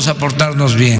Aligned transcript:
todos 0.00 0.08
a 0.08 0.18
portarnos 0.18 0.76
bien. 0.76 0.99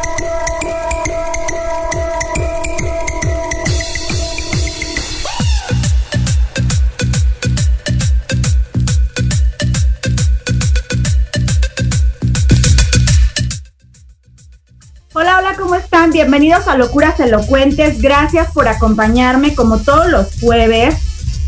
Bienvenidos 16.09 16.67
a 16.67 16.75
Locuras 16.75 17.19
Elocuentes. 17.19 18.01
Gracias 18.01 18.51
por 18.51 18.67
acompañarme 18.67 19.53
como 19.53 19.77
todos 19.77 20.09
los 20.09 20.27
jueves. 20.41 20.95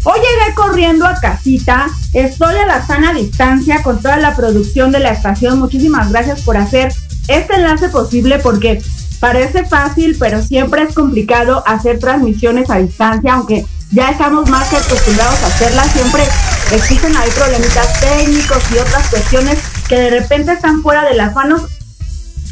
Hoy 0.03 0.19
llegué 0.19 0.53
corriendo 0.53 1.07
a 1.07 1.15
casita. 1.15 1.87
Estoy 2.13 2.55
a 2.55 2.65
la 2.67 2.85
sana 2.85 3.13
distancia 3.13 3.81
con 3.81 3.99
toda 4.01 4.17
la 4.17 4.35
producción 4.35 4.91
de 4.91 4.99
la 4.99 5.09
estación. 5.09 5.59
Muchísimas 5.59 6.11
gracias 6.11 6.43
por 6.43 6.55
hacer 6.55 6.93
este 7.27 7.55
enlace 7.55 7.89
posible 7.89 8.39
porque 8.39 8.81
parece 9.19 9.65
fácil, 9.65 10.15
pero 10.19 10.41
siempre 10.41 10.83
es 10.83 10.93
complicado 10.93 11.63
hacer 11.65 11.99
transmisiones 11.99 12.69
a 12.69 12.77
distancia, 12.77 13.33
aunque 13.33 13.65
ya 13.91 14.11
estamos 14.11 14.49
más 14.49 14.69
que 14.69 14.77
acostumbrados 14.77 15.43
a 15.43 15.47
hacerlas. 15.47 15.91
Siempre 15.91 16.23
existen 16.71 17.17
ahí 17.17 17.29
problemitas 17.31 17.99
técnicos 17.99 18.63
y 18.73 18.77
otras 18.77 19.09
cuestiones 19.09 19.57
que 19.89 19.97
de 19.97 20.09
repente 20.11 20.53
están 20.53 20.83
fuera 20.83 21.03
de 21.03 21.15
las 21.15 21.33
manos 21.33 21.63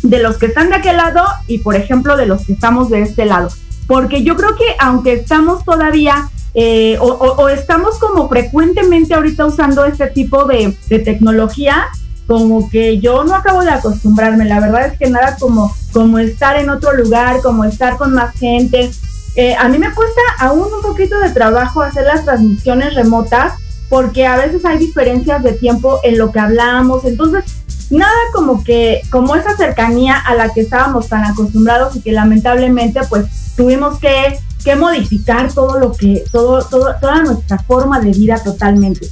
de 0.03 0.19
los 0.19 0.37
que 0.37 0.47
están 0.47 0.69
de 0.69 0.75
aquel 0.75 0.97
lado 0.97 1.23
y 1.47 1.59
por 1.59 1.75
ejemplo 1.75 2.17
de 2.17 2.25
los 2.25 2.45
que 2.45 2.53
estamos 2.53 2.89
de 2.89 3.01
este 3.01 3.25
lado. 3.25 3.49
Porque 3.87 4.23
yo 4.23 4.35
creo 4.35 4.55
que 4.55 4.75
aunque 4.79 5.13
estamos 5.13 5.63
todavía 5.63 6.29
eh, 6.53 6.97
o, 6.99 7.47
estamos 7.47 7.97
como 7.97 8.27
frecuentemente 8.27 9.13
ahorita 9.13 9.45
usando 9.45 9.85
este 9.85 10.07
tipo 10.07 10.43
de, 10.45 10.75
de, 10.89 10.99
tecnología, 10.99 11.87
como 12.27 12.69
que 12.69 12.99
yo 12.99 13.23
no 13.23 13.35
acabo 13.35 13.61
de 13.61 13.71
acostumbrarme. 13.71 14.45
La 14.45 14.59
verdad 14.59 14.87
es 14.87 14.97
que 14.97 15.09
nada 15.09 15.37
como, 15.39 15.73
como 15.93 16.19
estar 16.19 16.57
en 16.57 16.69
otro 16.69 16.93
lugar, 16.93 17.41
como 17.41 17.63
estar 17.63 17.97
con 17.97 18.13
más 18.13 18.35
gente. 18.37 18.91
Eh, 19.35 19.55
a 19.55 19.69
mí 19.69 19.77
me 19.77 19.93
cuesta 19.93 20.21
aún 20.39 20.67
un 20.73 20.81
poquito 20.81 21.19
de 21.19 21.29
trabajo 21.29 21.81
hacer 21.81 22.05
las 22.05 22.25
transmisiones 22.25 22.95
remotas 22.95 23.53
porque 23.87 24.25
a 24.25 24.37
veces 24.37 24.63
hay 24.63 24.77
diferencias 24.77 25.43
de 25.43 25.53
tiempo 25.53 25.99
en 26.03 26.17
lo 26.17 26.31
que 26.31 26.39
hablamos. 26.39 27.03
Entonces, 27.05 27.43
nada 27.91 28.15
como 28.33 28.63
que, 28.63 29.01
como 29.11 29.35
esa 29.35 29.55
cercanía 29.55 30.17
a 30.17 30.33
la 30.33 30.49
que 30.53 30.61
estábamos 30.61 31.09
tan 31.09 31.25
acostumbrados 31.25 31.95
y 31.95 32.01
que 32.01 32.13
lamentablemente 32.13 33.01
pues 33.09 33.25
tuvimos 33.55 33.99
que, 33.99 34.39
que 34.63 34.75
modificar 34.75 35.53
todo 35.53 35.77
lo 35.77 35.91
que, 35.91 36.23
todo, 36.31 36.63
todo, 36.63 36.95
toda 36.99 37.21
nuestra 37.23 37.59
forma 37.59 37.99
de 37.99 38.11
vida 38.11 38.41
totalmente. 38.41 39.07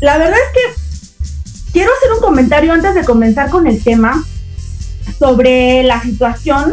La 0.00 0.16
verdad 0.18 0.38
es 0.38 0.52
que 0.52 1.72
quiero 1.72 1.90
hacer 1.96 2.12
un 2.12 2.20
comentario 2.20 2.72
antes 2.72 2.94
de 2.94 3.04
comenzar 3.04 3.50
con 3.50 3.66
el 3.66 3.82
tema 3.84 4.24
sobre 5.18 5.82
la 5.82 6.00
situación 6.02 6.72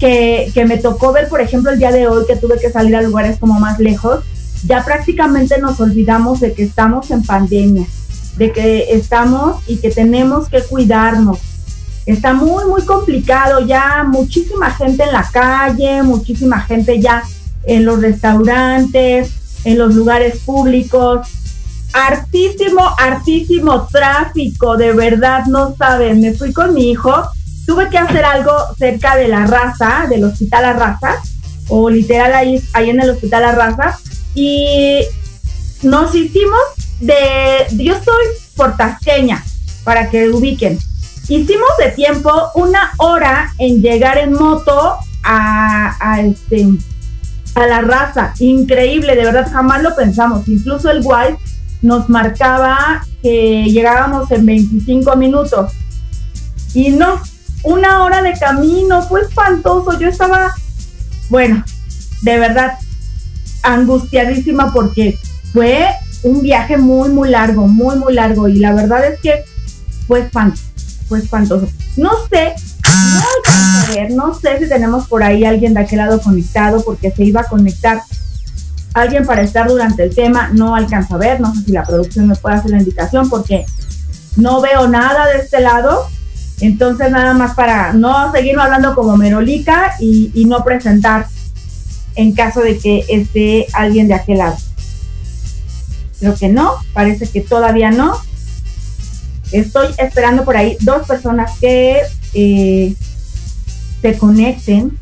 que, 0.00 0.50
que 0.52 0.64
me 0.64 0.78
tocó 0.78 1.12
ver, 1.12 1.28
por 1.28 1.40
ejemplo, 1.40 1.70
el 1.70 1.78
día 1.78 1.92
de 1.92 2.08
hoy 2.08 2.24
que 2.26 2.36
tuve 2.36 2.58
que 2.58 2.70
salir 2.70 2.96
a 2.96 3.02
lugares 3.02 3.38
como 3.38 3.60
más 3.60 3.78
lejos. 3.78 4.24
Ya 4.66 4.84
prácticamente 4.84 5.58
nos 5.58 5.80
olvidamos 5.80 6.40
de 6.40 6.52
que 6.52 6.64
estamos 6.64 7.10
en 7.10 7.22
pandemia 7.22 7.86
de 8.36 8.52
que 8.52 8.92
estamos 8.92 9.62
y 9.66 9.76
que 9.78 9.90
tenemos 9.90 10.48
que 10.48 10.62
cuidarnos. 10.62 11.38
Está 12.06 12.32
muy, 12.32 12.64
muy 12.64 12.82
complicado 12.82 13.60
ya, 13.60 14.04
muchísima 14.04 14.70
gente 14.70 15.04
en 15.04 15.12
la 15.12 15.28
calle, 15.30 16.02
muchísima 16.02 16.60
gente 16.60 17.00
ya 17.00 17.22
en 17.64 17.84
los 17.84 18.00
restaurantes, 18.00 19.30
en 19.64 19.78
los 19.78 19.94
lugares 19.94 20.38
públicos. 20.38 21.28
Hartísimo, 21.92 22.88
hartísimo 22.98 23.86
tráfico, 23.88 24.76
de 24.76 24.92
verdad 24.92 25.44
no 25.46 25.74
saben. 25.76 26.20
Me 26.20 26.34
fui 26.34 26.52
con 26.52 26.72
mi 26.74 26.90
hijo, 26.90 27.12
tuve 27.66 27.88
que 27.88 27.98
hacer 27.98 28.24
algo 28.24 28.52
cerca 28.78 29.16
de 29.16 29.28
la 29.28 29.46
raza, 29.46 30.06
del 30.08 30.24
hospital 30.24 30.64
Arraza, 30.64 31.16
o 31.68 31.90
literal 31.90 32.32
ahí, 32.32 32.62
ahí 32.72 32.90
en 32.90 33.00
el 33.00 33.10
hospital 33.10 33.44
Arraza, 33.44 33.98
y 34.34 35.00
nos 35.82 36.14
hicimos 36.14 36.60
de, 37.00 37.66
yo 37.72 37.94
soy 37.94 38.26
portasqueña, 38.56 39.42
para 39.84 40.10
que 40.10 40.28
ubiquen. 40.28 40.78
Hicimos 41.28 41.68
de 41.78 41.90
tiempo 41.90 42.30
una 42.54 42.92
hora 42.98 43.52
en 43.58 43.80
llegar 43.80 44.18
en 44.18 44.32
moto 44.32 44.96
a, 45.22 46.20
este, 46.22 46.68
a 47.54 47.66
la 47.66 47.80
raza. 47.82 48.34
Increíble, 48.38 49.14
de 49.14 49.24
verdad, 49.24 49.50
jamás 49.50 49.82
lo 49.82 49.94
pensamos. 49.94 50.46
Incluso 50.48 50.90
el 50.90 51.00
White 51.02 51.38
nos 51.82 52.08
marcaba 52.08 53.06
que 53.22 53.64
llegábamos 53.64 54.30
en 54.30 54.44
25 54.44 55.16
minutos. 55.16 55.72
Y 56.74 56.90
no, 56.90 57.20
una 57.62 58.02
hora 58.02 58.22
de 58.22 58.32
camino, 58.38 59.02
fue 59.02 59.22
espantoso. 59.22 59.98
Yo 59.98 60.08
estaba, 60.08 60.52
bueno, 61.28 61.64
de 62.22 62.38
verdad, 62.38 62.74
angustiadísima 63.62 64.72
porque 64.72 65.18
fue 65.52 65.86
un 66.22 66.42
viaje 66.42 66.76
muy, 66.76 67.08
muy 67.08 67.30
largo, 67.30 67.66
muy, 67.66 67.96
muy 67.96 68.14
largo. 68.14 68.48
Y 68.48 68.56
la 68.56 68.72
verdad 68.72 69.04
es 69.04 69.20
que 69.20 69.44
fue 70.06 70.20
espantoso, 70.20 70.64
fue 71.08 71.18
espantoso. 71.20 71.68
No 71.96 72.10
sé, 72.30 72.54
no 72.84 73.50
a 73.54 73.86
ver, 73.94 74.10
no 74.12 74.34
sé 74.34 74.58
si 74.58 74.68
tenemos 74.68 75.06
por 75.06 75.22
ahí 75.22 75.44
alguien 75.44 75.74
de 75.74 75.80
aquel 75.80 75.98
lado 75.98 76.20
conectado, 76.20 76.82
porque 76.84 77.10
se 77.10 77.24
iba 77.24 77.42
a 77.42 77.44
conectar 77.44 78.02
alguien 78.92 79.24
para 79.24 79.42
estar 79.42 79.68
durante 79.68 80.02
el 80.02 80.14
tema, 80.14 80.50
no 80.52 80.74
alcanzo 80.74 81.14
a 81.14 81.18
ver, 81.18 81.40
no 81.40 81.54
sé 81.54 81.62
si 81.62 81.72
la 81.72 81.84
producción 81.84 82.26
me 82.26 82.34
puede 82.34 82.56
hacer 82.56 82.72
la 82.72 82.78
indicación, 82.78 83.28
porque 83.30 83.64
no 84.36 84.60
veo 84.60 84.88
nada 84.88 85.26
de 85.28 85.38
este 85.38 85.60
lado. 85.60 86.06
Entonces, 86.60 87.10
nada 87.10 87.32
más 87.32 87.54
para 87.54 87.94
no 87.94 88.30
seguir 88.32 88.58
hablando 88.58 88.94
como 88.94 89.16
Merolica 89.16 89.94
y 89.98 90.44
no 90.46 90.62
presentar 90.62 91.26
en 92.16 92.32
caso 92.32 92.60
de 92.60 92.78
que 92.78 93.04
esté 93.08 93.66
alguien 93.72 94.08
de 94.08 94.14
aquel 94.14 94.38
lado. 94.38 94.56
Creo 96.20 96.34
que 96.34 96.48
no, 96.48 96.74
parece 96.92 97.26
que 97.28 97.40
todavía 97.40 97.90
no. 97.90 98.20
Estoy 99.52 99.88
esperando 99.96 100.44
por 100.44 100.56
ahí 100.56 100.76
dos 100.80 101.06
personas 101.08 101.58
que 101.58 102.02
eh, 102.34 102.94
se 104.02 104.18
conecten, 104.18 104.98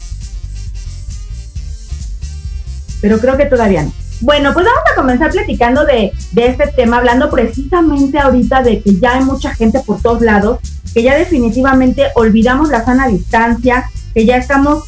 pero 3.01 3.19
creo 3.19 3.37
que 3.37 3.47
todavía 3.47 3.83
no. 3.83 3.93
Bueno, 4.21 4.55
pues 4.55 4.65
vamos 4.65 4.83
a 4.91 4.95
comenzar 4.95 5.31
platicando 5.33 5.85
de, 5.85 6.13
de 6.33 6.47
este 6.47 6.69
tema, 6.69 6.99
hablando 6.99 7.31
precisamente 7.31 8.19
ahorita 8.19 8.63
de 8.63 8.81
que 8.81 8.97
ya 8.97 9.15
hay 9.15 9.25
mucha 9.25 9.55
gente 9.55 9.81
por 9.81 10.01
todos 10.01 10.23
lados, 10.23 10.61
que 10.95 11.03
ya 11.03 11.17
definitivamente 11.17 12.07
olvidamos 12.15 12.71
la 12.71 12.85
sana 12.85 13.09
distancia, 13.09 13.91
que 14.15 14.25
ya 14.25 14.37
estamos, 14.37 14.85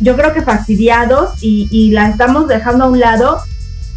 yo 0.00 0.16
creo 0.16 0.34
que 0.34 0.42
fastidiados 0.42 1.34
y 1.40 1.90
la 1.92 2.08
estamos 2.08 2.48
dejando 2.48 2.84
a 2.84 2.88
un 2.88 3.00
lado 3.00 3.40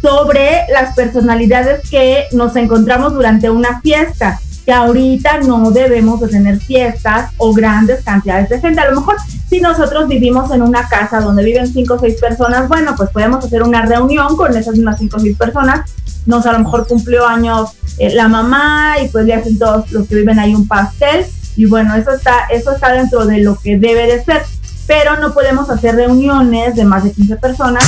sobre 0.04 0.66
las 0.70 0.94
personalidades 0.94 1.88
que 1.88 2.26
nos 2.32 2.54
encontramos 2.56 3.14
durante 3.14 3.48
una 3.48 3.80
fiesta, 3.80 4.38
que 4.66 4.70
ahorita 4.70 5.38
no 5.38 5.70
debemos 5.70 6.20
de 6.20 6.28
tener 6.28 6.60
fiestas 6.60 7.30
o 7.38 7.54
grandes 7.54 8.04
cantidades 8.04 8.50
de 8.50 8.60
gente. 8.60 8.82
A 8.82 8.90
lo 8.90 9.00
mejor 9.00 9.16
si 9.48 9.62
nosotros 9.62 10.06
vivimos 10.06 10.50
en 10.50 10.60
una 10.60 10.86
casa 10.88 11.22
donde 11.22 11.42
viven 11.42 11.66
cinco 11.72 11.94
o 11.94 11.98
seis 11.98 12.20
personas, 12.20 12.68
bueno, 12.68 12.92
pues 12.98 13.08
podemos 13.08 13.42
hacer 13.46 13.62
una 13.62 13.86
reunión 13.86 14.36
con 14.36 14.54
esas 14.54 14.74
mismas 14.74 14.98
cinco 14.98 15.16
o 15.16 15.20
seis 15.20 15.38
personas. 15.38 15.90
Nos 16.26 16.44
a 16.44 16.52
lo 16.52 16.58
mejor 16.58 16.86
cumplió 16.86 17.26
años 17.26 17.70
eh, 17.96 18.14
la 18.14 18.28
mamá 18.28 18.96
y 19.02 19.08
pues 19.08 19.24
le 19.24 19.32
hacen 19.32 19.58
todos 19.58 19.90
los 19.90 20.06
que 20.06 20.16
viven 20.16 20.38
ahí 20.38 20.54
un 20.54 20.68
pastel 20.68 21.24
y 21.56 21.64
bueno, 21.64 21.94
eso 21.94 22.10
está, 22.10 22.46
eso 22.50 22.72
está 22.72 22.92
dentro 22.92 23.24
de 23.24 23.38
lo 23.38 23.56
que 23.56 23.78
debe 23.78 24.06
de 24.06 24.22
ser 24.22 24.42
pero 24.86 25.18
no 25.18 25.32
podemos 25.32 25.70
hacer 25.70 25.96
reuniones 25.96 26.74
de 26.76 26.84
más 26.84 27.04
de 27.04 27.12
15 27.12 27.36
personas 27.36 27.84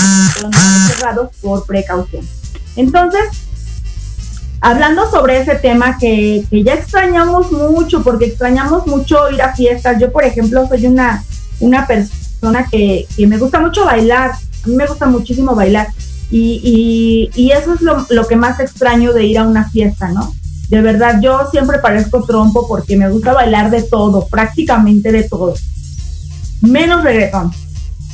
cerrados 0.88 1.30
por 1.42 1.66
precaución. 1.66 2.26
Entonces, 2.76 3.22
hablando 4.60 5.10
sobre 5.10 5.40
ese 5.40 5.56
tema 5.56 5.98
que, 5.98 6.44
que, 6.50 6.62
ya 6.62 6.74
extrañamos 6.74 7.52
mucho, 7.52 8.02
porque 8.02 8.26
extrañamos 8.26 8.86
mucho 8.86 9.30
ir 9.30 9.42
a 9.42 9.54
fiestas. 9.54 10.00
Yo, 10.00 10.10
por 10.10 10.24
ejemplo, 10.24 10.66
soy 10.68 10.86
una, 10.86 11.22
una 11.60 11.86
persona 11.86 12.66
que, 12.70 13.06
que 13.16 13.26
me 13.26 13.38
gusta 13.38 13.60
mucho 13.60 13.84
bailar, 13.84 14.30
a 14.30 14.68
mí 14.68 14.74
me 14.74 14.86
gusta 14.86 15.06
muchísimo 15.06 15.54
bailar. 15.54 15.88
Y, 16.30 17.30
y, 17.34 17.40
y 17.40 17.52
eso 17.52 17.74
es 17.74 17.82
lo, 17.82 18.04
lo, 18.10 18.26
que 18.26 18.36
más 18.36 18.58
extraño 18.58 19.12
de 19.12 19.24
ir 19.24 19.38
a 19.38 19.46
una 19.46 19.68
fiesta, 19.70 20.08
¿no? 20.08 20.34
De 20.68 20.80
verdad, 20.80 21.20
yo 21.22 21.48
siempre 21.52 21.78
parezco 21.78 22.24
trompo 22.24 22.66
porque 22.66 22.96
me 22.96 23.08
gusta 23.08 23.32
bailar 23.32 23.70
de 23.70 23.82
todo, 23.84 24.26
prácticamente 24.26 25.12
de 25.12 25.22
todo 25.22 25.54
menos 26.62 27.04
reggaetón. 27.04 27.52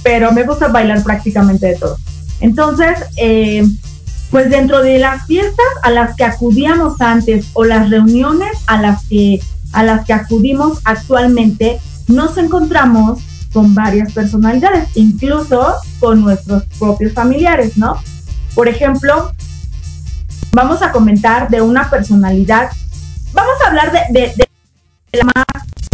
pero 0.03 0.33
me 0.33 0.43
gusta 0.43 0.69
bailar 0.69 1.03
prácticamente 1.05 1.67
de 1.69 1.77
todo. 1.77 1.97
Entonces, 2.41 2.99
eh, 3.17 3.65
pues 4.33 4.51
dentro 4.51 4.83
de 4.83 4.99
las 4.99 5.27
fiestas 5.27 5.67
a 5.83 5.91
las 5.91 6.17
que 6.17 6.25
acudíamos 6.25 7.01
antes 7.01 7.47
o 7.53 7.65
las 7.65 7.89
reuniones 7.89 8.51
a 8.67 8.81
las 8.81 9.05
que 9.05 9.41
a 9.73 9.83
las 9.83 10.05
que 10.05 10.13
acudimos 10.13 10.81
actualmente, 10.85 11.81
nos 12.09 12.37
encontramos 12.37 13.21
con 13.53 13.75
varias 13.75 14.13
personalidades, 14.13 14.89
incluso 14.95 15.75
con 15.99 16.23
nuestros 16.23 16.65
propios 16.79 17.13
familiares, 17.13 17.77
¿no? 17.77 17.97
Por 18.55 18.69
ejemplo, 18.69 19.33
vamos 20.53 20.83
a 20.83 20.93
comentar 20.93 21.49
de 21.49 21.61
una 21.61 21.91
personalidad, 21.91 22.71
vamos 23.33 23.55
a 23.63 23.69
hablar 23.69 23.93
de, 23.93 24.35
de, 24.35 24.49
la 25.13 25.25
más 25.25 25.45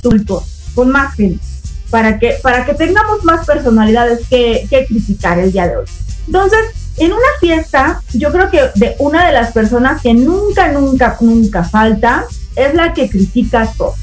adulto, 0.03 0.45
con 0.75 0.91
más 0.91 1.15
gente, 1.15 1.45
para 1.91 2.19
que, 2.19 2.37
para 2.43 2.65
que 2.65 2.75
tengamos 2.75 3.25
más 3.25 3.47
personalidades 3.47 4.27
que, 4.29 4.67
que 4.69 4.87
criticar 4.87 5.39
el 5.39 5.53
día 5.53 5.69
de 5.69 5.77
hoy. 5.79 5.87
Entonces, 6.27 6.61
en 6.99 7.13
una 7.13 7.29
fiesta, 7.41 8.03
yo 8.13 8.33
creo 8.33 8.51
que 8.51 8.61
de 8.75 8.97
una 8.99 9.27
de 9.27 9.33
las 9.33 9.53
personas 9.53 10.03
que 10.03 10.15
nunca, 10.15 10.73
nunca, 10.73 11.17
nunca 11.21 11.65
falta 11.65 12.27
es 12.57 12.75
la 12.75 12.93
que 12.93 13.09
critica 13.09 13.71
todo. 13.77 13.95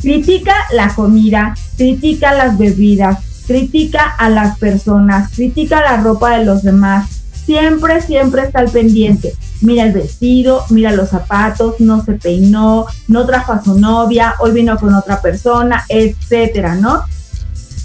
Critica 0.00 0.54
la 0.72 0.94
comida, 0.94 1.54
critica 1.76 2.32
las 2.32 2.56
bebidas, 2.56 3.18
critica 3.46 4.02
a 4.18 4.30
las 4.30 4.58
personas, 4.58 5.30
critica 5.34 5.82
la 5.82 5.98
ropa 5.98 6.38
de 6.38 6.44
los 6.46 6.62
demás. 6.62 7.10
Siempre, 7.44 8.00
siempre 8.00 8.42
está 8.42 8.60
al 8.60 8.70
pendiente. 8.70 9.34
Mira 9.60 9.84
el 9.84 9.92
vestido, 9.92 10.64
mira 10.70 10.92
los 10.92 11.10
zapatos, 11.10 11.80
no 11.80 12.04
se 12.04 12.12
peinó, 12.12 12.86
no 13.08 13.26
trajo 13.26 13.52
a 13.52 13.62
su 13.62 13.78
novia, 13.78 14.34
hoy 14.38 14.52
vino 14.52 14.78
con 14.78 14.94
otra 14.94 15.20
persona, 15.20 15.84
etcétera, 15.88 16.76
¿no? 16.76 17.04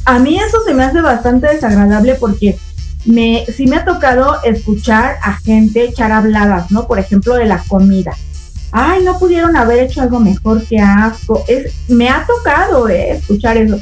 A 0.06 0.20
mí 0.20 0.38
eso 0.38 0.64
se 0.66 0.74
me 0.74 0.84
hace 0.84 1.02
bastante 1.02 1.48
desagradable 1.48 2.16
porque 2.16 2.58
me, 3.06 3.46
sí 3.56 3.68
me 3.68 3.78
ha 3.78 3.86
tocado 3.86 4.42
escuchar 4.44 5.18
a 5.22 5.34
gente 5.34 5.84
echar 5.84 6.12
habladas, 6.12 6.72
¿no? 6.72 6.88
Por 6.88 7.00
ejemplo, 7.00 7.36
de 7.36 7.46
la 7.46 7.64
comida 7.68 8.14
ay, 8.78 9.04
no 9.04 9.18
pudieron 9.18 9.56
haber 9.56 9.80
hecho 9.80 10.02
algo 10.02 10.20
mejor, 10.20 10.62
que 10.66 10.78
asco. 10.78 11.46
Es, 11.48 11.74
me 11.88 12.10
ha 12.10 12.26
tocado 12.26 12.90
eh, 12.90 13.12
escuchar 13.12 13.56
eso. 13.56 13.80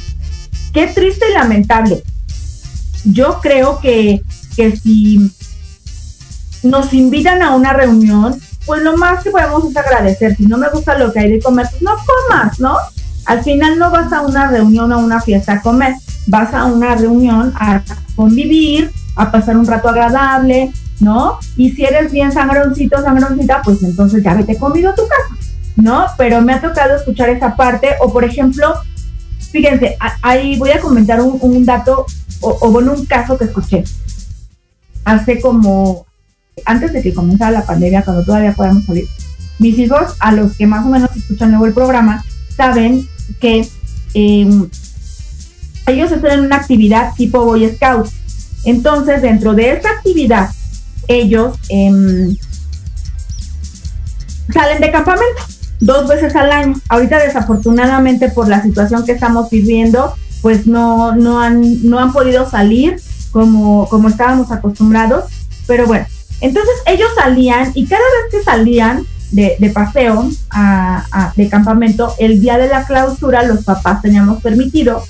Qué 0.72 0.86
triste 0.86 1.26
y 1.28 1.34
lamentable. 1.34 2.00
Yo 3.04 3.40
creo 3.42 3.80
que, 3.80 4.22
que 4.54 4.76
si 4.76 5.32
nos 6.64 6.92
invitan 6.92 7.42
a 7.42 7.54
una 7.54 7.72
reunión, 7.72 8.38
pues 8.66 8.82
lo 8.82 8.96
más 8.96 9.22
que 9.22 9.30
podemos 9.30 9.64
es 9.64 9.76
agradecer. 9.76 10.36
Si 10.36 10.46
no 10.46 10.58
me 10.58 10.70
gusta 10.70 10.98
lo 10.98 11.12
que 11.12 11.20
hay 11.20 11.32
de 11.32 11.40
comer, 11.40 11.66
pues 11.70 11.82
no 11.82 11.92
comas, 11.94 12.58
¿no? 12.58 12.76
Al 13.26 13.42
final 13.42 13.78
no 13.78 13.90
vas 13.90 14.12
a 14.12 14.22
una 14.22 14.48
reunión 14.48 14.92
o 14.92 14.96
a 14.96 14.98
una 14.98 15.20
fiesta 15.20 15.54
a 15.54 15.62
comer, 15.62 15.94
vas 16.26 16.52
a 16.54 16.64
una 16.64 16.94
reunión 16.94 17.52
a 17.56 17.82
convivir, 18.16 18.90
a 19.16 19.30
pasar 19.30 19.56
un 19.56 19.66
rato 19.66 19.88
agradable, 19.88 20.72
¿no? 21.00 21.38
Y 21.56 21.70
si 21.70 21.84
eres 21.84 22.12
bien 22.12 22.32
sangroncito, 22.32 23.00
sangroncita, 23.02 23.62
pues 23.62 23.82
entonces 23.82 24.22
ya 24.22 24.34
vete 24.34 24.56
conmigo 24.56 24.90
a 24.90 24.94
tu 24.94 25.02
casa, 25.02 25.36
¿no? 25.76 26.06
Pero 26.16 26.40
me 26.40 26.52
ha 26.52 26.60
tocado 26.60 26.96
escuchar 26.96 27.28
esa 27.30 27.56
parte, 27.56 27.90
o 28.00 28.12
por 28.12 28.24
ejemplo, 28.24 28.74
fíjense, 29.50 29.96
ahí 30.22 30.58
voy 30.58 30.70
a 30.70 30.80
comentar 30.80 31.20
un, 31.20 31.64
dato, 31.64 32.06
o, 32.40 32.70
bueno, 32.70 32.92
un 32.92 33.06
caso 33.06 33.38
que 33.38 33.44
escuché 33.44 33.84
hace 35.04 35.40
como, 35.40 36.06
antes 36.64 36.92
de 36.92 37.02
que 37.02 37.14
comenzara 37.14 37.50
la 37.50 37.66
pandemia, 37.66 38.02
cuando 38.02 38.24
todavía 38.24 38.54
podíamos 38.54 38.84
salir, 38.84 39.08
mis 39.58 39.78
hijos, 39.78 40.14
a 40.20 40.32
los 40.32 40.56
que 40.56 40.66
más 40.66 40.84
o 40.84 40.88
menos 40.88 41.14
escuchan 41.16 41.50
luego 41.50 41.66
el 41.66 41.74
programa, 41.74 42.24
saben 42.56 43.08
que 43.40 43.68
em, 44.14 44.68
ellos 45.86 46.12
están 46.12 46.32
en 46.32 46.40
una 46.40 46.56
actividad 46.56 47.14
tipo 47.14 47.44
Boy 47.44 47.72
Scout. 47.74 48.08
Entonces, 48.64 49.22
dentro 49.22 49.54
de 49.54 49.72
esta 49.72 49.90
actividad, 49.90 50.50
ellos 51.08 51.56
em, 51.68 52.36
salen 54.52 54.80
de 54.80 54.90
campamento 54.90 55.42
dos 55.80 56.08
veces 56.08 56.34
al 56.34 56.50
año. 56.50 56.74
Ahorita 56.88 57.22
desafortunadamente 57.22 58.28
por 58.30 58.48
la 58.48 58.62
situación 58.62 59.04
que 59.04 59.12
estamos 59.12 59.50
viviendo, 59.50 60.14
pues 60.42 60.66
no, 60.66 61.14
no, 61.14 61.40
han, 61.40 61.88
no 61.88 61.98
han 61.98 62.12
podido 62.12 62.48
salir 62.48 62.96
como, 63.30 63.88
como 63.88 64.08
estábamos 64.08 64.50
acostumbrados. 64.50 65.24
Pero 65.66 65.86
bueno, 65.86 66.06
entonces 66.44 66.74
ellos 66.84 67.08
salían 67.16 67.72
y 67.74 67.86
cada 67.86 68.02
vez 68.02 68.30
que 68.30 68.42
salían 68.42 69.06
de, 69.32 69.56
paseo 69.72 70.28
de 71.36 71.48
campamento, 71.48 72.14
el 72.18 72.38
día 72.42 72.58
de 72.58 72.68
la 72.68 72.84
clausura 72.84 73.44
los 73.44 73.64
papás 73.64 74.02
teníamos 74.02 74.42
permitido 74.42 75.02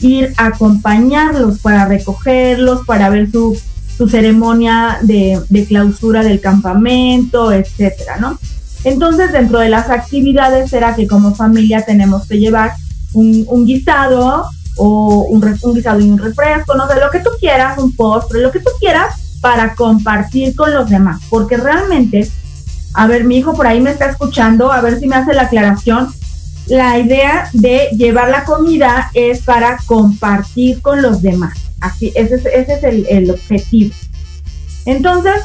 ir 0.00 0.32
a 0.38 0.46
acompañarlos 0.46 1.58
para 1.58 1.84
recogerlos, 1.84 2.86
para 2.86 3.10
ver 3.10 3.30
su, 3.30 3.60
su 3.94 4.08
ceremonia 4.08 4.98
de, 5.02 5.66
clausura 5.68 6.22
del 6.22 6.40
campamento, 6.40 7.52
etcétera, 7.52 8.16
¿no? 8.16 8.38
Entonces, 8.82 9.30
dentro 9.32 9.58
de 9.58 9.68
las 9.68 9.90
actividades 9.90 10.72
era 10.72 10.96
que 10.96 11.06
como 11.06 11.34
familia 11.34 11.84
tenemos 11.84 12.26
que 12.26 12.38
llevar 12.38 12.72
un, 13.12 13.66
guisado 13.66 14.46
o 14.76 15.26
un, 15.28 15.44
un, 15.62 15.74
guisado 15.74 16.00
y 16.00 16.08
un 16.08 16.16
refresco, 16.16 16.74
no 16.74 16.88
sé, 16.88 16.98
lo 16.98 17.10
que 17.10 17.20
tú 17.20 17.28
quieras, 17.38 17.76
un 17.76 17.94
postre, 17.94 18.40
lo 18.40 18.50
que 18.50 18.60
tú 18.60 18.70
quieras 18.80 19.19
para 19.40 19.74
compartir 19.74 20.54
con 20.54 20.72
los 20.74 20.90
demás, 20.90 21.20
porque 21.30 21.56
realmente, 21.56 22.28
a 22.94 23.06
ver, 23.06 23.24
mi 23.24 23.38
hijo 23.38 23.54
por 23.54 23.66
ahí 23.66 23.80
me 23.80 23.90
está 23.90 24.10
escuchando, 24.10 24.72
a 24.72 24.80
ver 24.80 25.00
si 25.00 25.06
me 25.06 25.16
hace 25.16 25.34
la 25.34 25.42
aclaración, 25.42 26.08
la 26.66 26.98
idea 26.98 27.48
de 27.52 27.88
llevar 27.96 28.28
la 28.28 28.44
comida 28.44 29.10
es 29.14 29.42
para 29.42 29.78
compartir 29.86 30.80
con 30.82 31.02
los 31.02 31.22
demás. 31.22 31.58
Así, 31.80 32.12
ese 32.14 32.36
es, 32.36 32.84
el, 33.08 33.30
objetivo. 33.30 33.94
Entonces, 34.84 35.42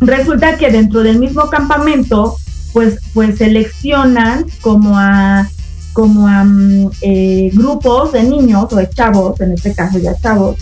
resulta 0.00 0.56
que 0.56 0.70
dentro 0.70 1.02
del 1.02 1.18
mismo 1.18 1.48
campamento, 1.50 2.36
pues, 2.72 2.98
pues 3.12 3.38
seleccionan 3.38 4.46
como 4.62 4.98
a, 4.98 5.48
como 5.92 6.26
a 6.26 6.44
mm, 6.44 6.90
eh, 7.02 7.50
grupos 7.52 8.12
de 8.12 8.22
niños 8.22 8.72
o 8.72 8.76
de 8.76 8.88
chavos, 8.88 9.40
en 9.40 9.52
este 9.52 9.74
caso 9.74 9.98
ya 9.98 10.16
chavos, 10.16 10.56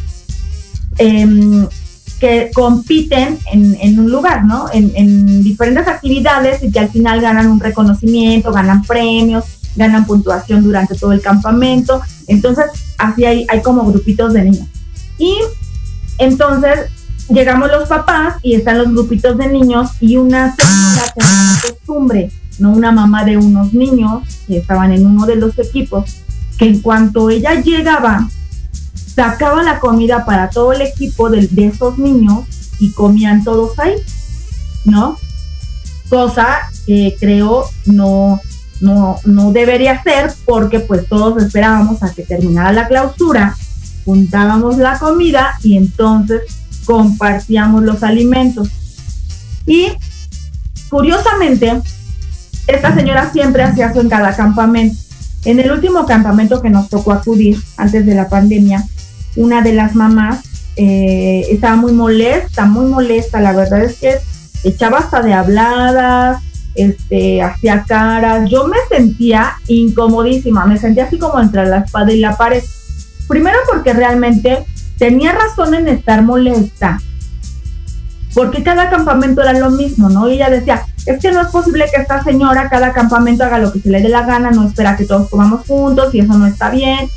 em, 0.98 1.66
que 2.24 2.50
compiten 2.54 3.38
en, 3.52 3.98
un 3.98 4.10
lugar, 4.10 4.46
¿no? 4.46 4.72
En, 4.72 4.92
en, 4.94 5.42
diferentes 5.42 5.86
actividades 5.86 6.62
y 6.62 6.72
que 6.72 6.78
al 6.78 6.88
final 6.88 7.20
ganan 7.20 7.50
un 7.50 7.60
reconocimiento, 7.60 8.50
ganan 8.50 8.82
premios, 8.82 9.44
ganan 9.76 10.06
puntuación 10.06 10.64
durante 10.64 10.94
todo 10.94 11.12
el 11.12 11.20
campamento. 11.20 12.00
Entonces, 12.26 12.64
así 12.96 13.26
hay, 13.26 13.46
como 13.62 13.84
grupitos 13.84 14.32
de 14.32 14.44
niños. 14.44 14.66
Y 15.18 15.36
entonces 16.16 16.86
llegamos 17.28 17.70
los 17.70 17.90
papás 17.90 18.36
y 18.42 18.54
están 18.54 18.78
los 18.78 18.90
grupitos 18.90 19.36
de 19.36 19.48
niños 19.48 19.90
y 20.00 20.16
una 20.16 20.56
señora 20.56 21.12
una 21.16 21.60
costumbre, 21.60 22.30
no 22.58 22.70
una 22.70 22.90
mamá 22.90 23.24
de 23.26 23.36
unos 23.36 23.74
niños 23.74 24.22
que 24.46 24.56
estaban 24.56 24.92
en 24.92 25.04
uno 25.04 25.26
de 25.26 25.36
los 25.36 25.58
equipos, 25.58 26.22
que 26.56 26.68
en 26.68 26.80
cuanto 26.80 27.28
ella 27.28 27.60
llegaba, 27.60 28.26
sacaba 29.14 29.62
la 29.62 29.80
comida 29.80 30.24
para 30.24 30.50
todo 30.50 30.72
el 30.72 30.82
equipo 30.82 31.30
de, 31.30 31.46
de 31.46 31.66
esos 31.68 31.98
niños 31.98 32.44
y 32.78 32.92
comían 32.92 33.44
todos 33.44 33.78
ahí, 33.78 33.94
¿no? 34.84 35.18
Cosa 36.08 36.70
que 36.86 37.16
creo 37.18 37.64
no, 37.86 38.40
no, 38.80 39.16
no 39.24 39.52
debería 39.52 40.02
ser 40.02 40.32
porque 40.44 40.80
pues 40.80 41.08
todos 41.08 41.42
esperábamos 41.42 42.02
a 42.02 42.12
que 42.12 42.22
terminara 42.22 42.72
la 42.72 42.88
clausura, 42.88 43.56
juntábamos 44.04 44.78
la 44.78 44.98
comida 44.98 45.54
y 45.62 45.76
entonces 45.76 46.42
compartíamos 46.84 47.82
los 47.82 48.02
alimentos. 48.02 48.68
Y 49.66 49.88
curiosamente, 50.90 51.80
esta 52.66 52.94
señora 52.94 53.32
siempre 53.32 53.62
hacía 53.62 53.88
eso 53.88 54.00
en 54.00 54.08
cada 54.08 54.34
campamento. 54.36 54.96
En 55.44 55.60
el 55.60 55.70
último 55.70 56.06
campamento 56.06 56.62
que 56.62 56.70
nos 56.70 56.88
tocó 56.88 57.12
acudir 57.12 57.58
antes 57.76 58.06
de 58.06 58.14
la 58.14 58.28
pandemia, 58.28 58.84
una 59.36 59.62
de 59.62 59.72
las 59.72 59.94
mamás 59.94 60.42
eh, 60.76 61.46
estaba 61.50 61.76
muy 61.76 61.92
molesta, 61.92 62.66
muy 62.66 62.86
molesta. 62.86 63.40
La 63.40 63.52
verdad 63.52 63.84
es 63.84 63.98
que 63.98 64.18
echaba 64.64 64.98
hasta 64.98 65.22
de 65.22 65.32
habladas, 65.32 66.42
este, 66.74 67.42
hacía 67.42 67.84
caras. 67.86 68.48
Yo 68.50 68.66
me 68.66 68.78
sentía 68.88 69.54
incomodísima, 69.68 70.66
me 70.66 70.78
sentía 70.78 71.04
así 71.04 71.18
como 71.18 71.40
entre 71.40 71.66
la 71.66 71.78
espada 71.78 72.12
y 72.12 72.20
la 72.20 72.36
pared. 72.36 72.62
Primero 73.28 73.58
porque 73.70 73.92
realmente 73.92 74.64
tenía 74.98 75.32
razón 75.32 75.74
en 75.74 75.88
estar 75.88 76.22
molesta, 76.22 77.00
porque 78.34 78.62
cada 78.62 78.90
campamento 78.90 79.42
era 79.42 79.52
lo 79.54 79.70
mismo, 79.70 80.08
¿no? 80.08 80.28
Y 80.28 80.34
ella 80.34 80.50
decía, 80.50 80.84
es 81.06 81.20
que 81.20 81.32
no 81.32 81.40
es 81.40 81.48
posible 81.48 81.86
que 81.92 82.02
esta 82.02 82.22
señora 82.22 82.68
cada 82.68 82.92
campamento 82.92 83.44
haga 83.44 83.58
lo 83.58 83.72
que 83.72 83.80
se 83.80 83.90
le 83.90 84.02
dé 84.02 84.08
la 84.08 84.26
gana, 84.26 84.50
no 84.50 84.68
espera 84.68 84.96
que 84.96 85.04
todos 85.04 85.30
comamos 85.30 85.66
juntos 85.66 86.14
y 86.14 86.20
eso 86.20 86.34
no 86.34 86.46
está 86.46 86.70
bien. 86.70 87.08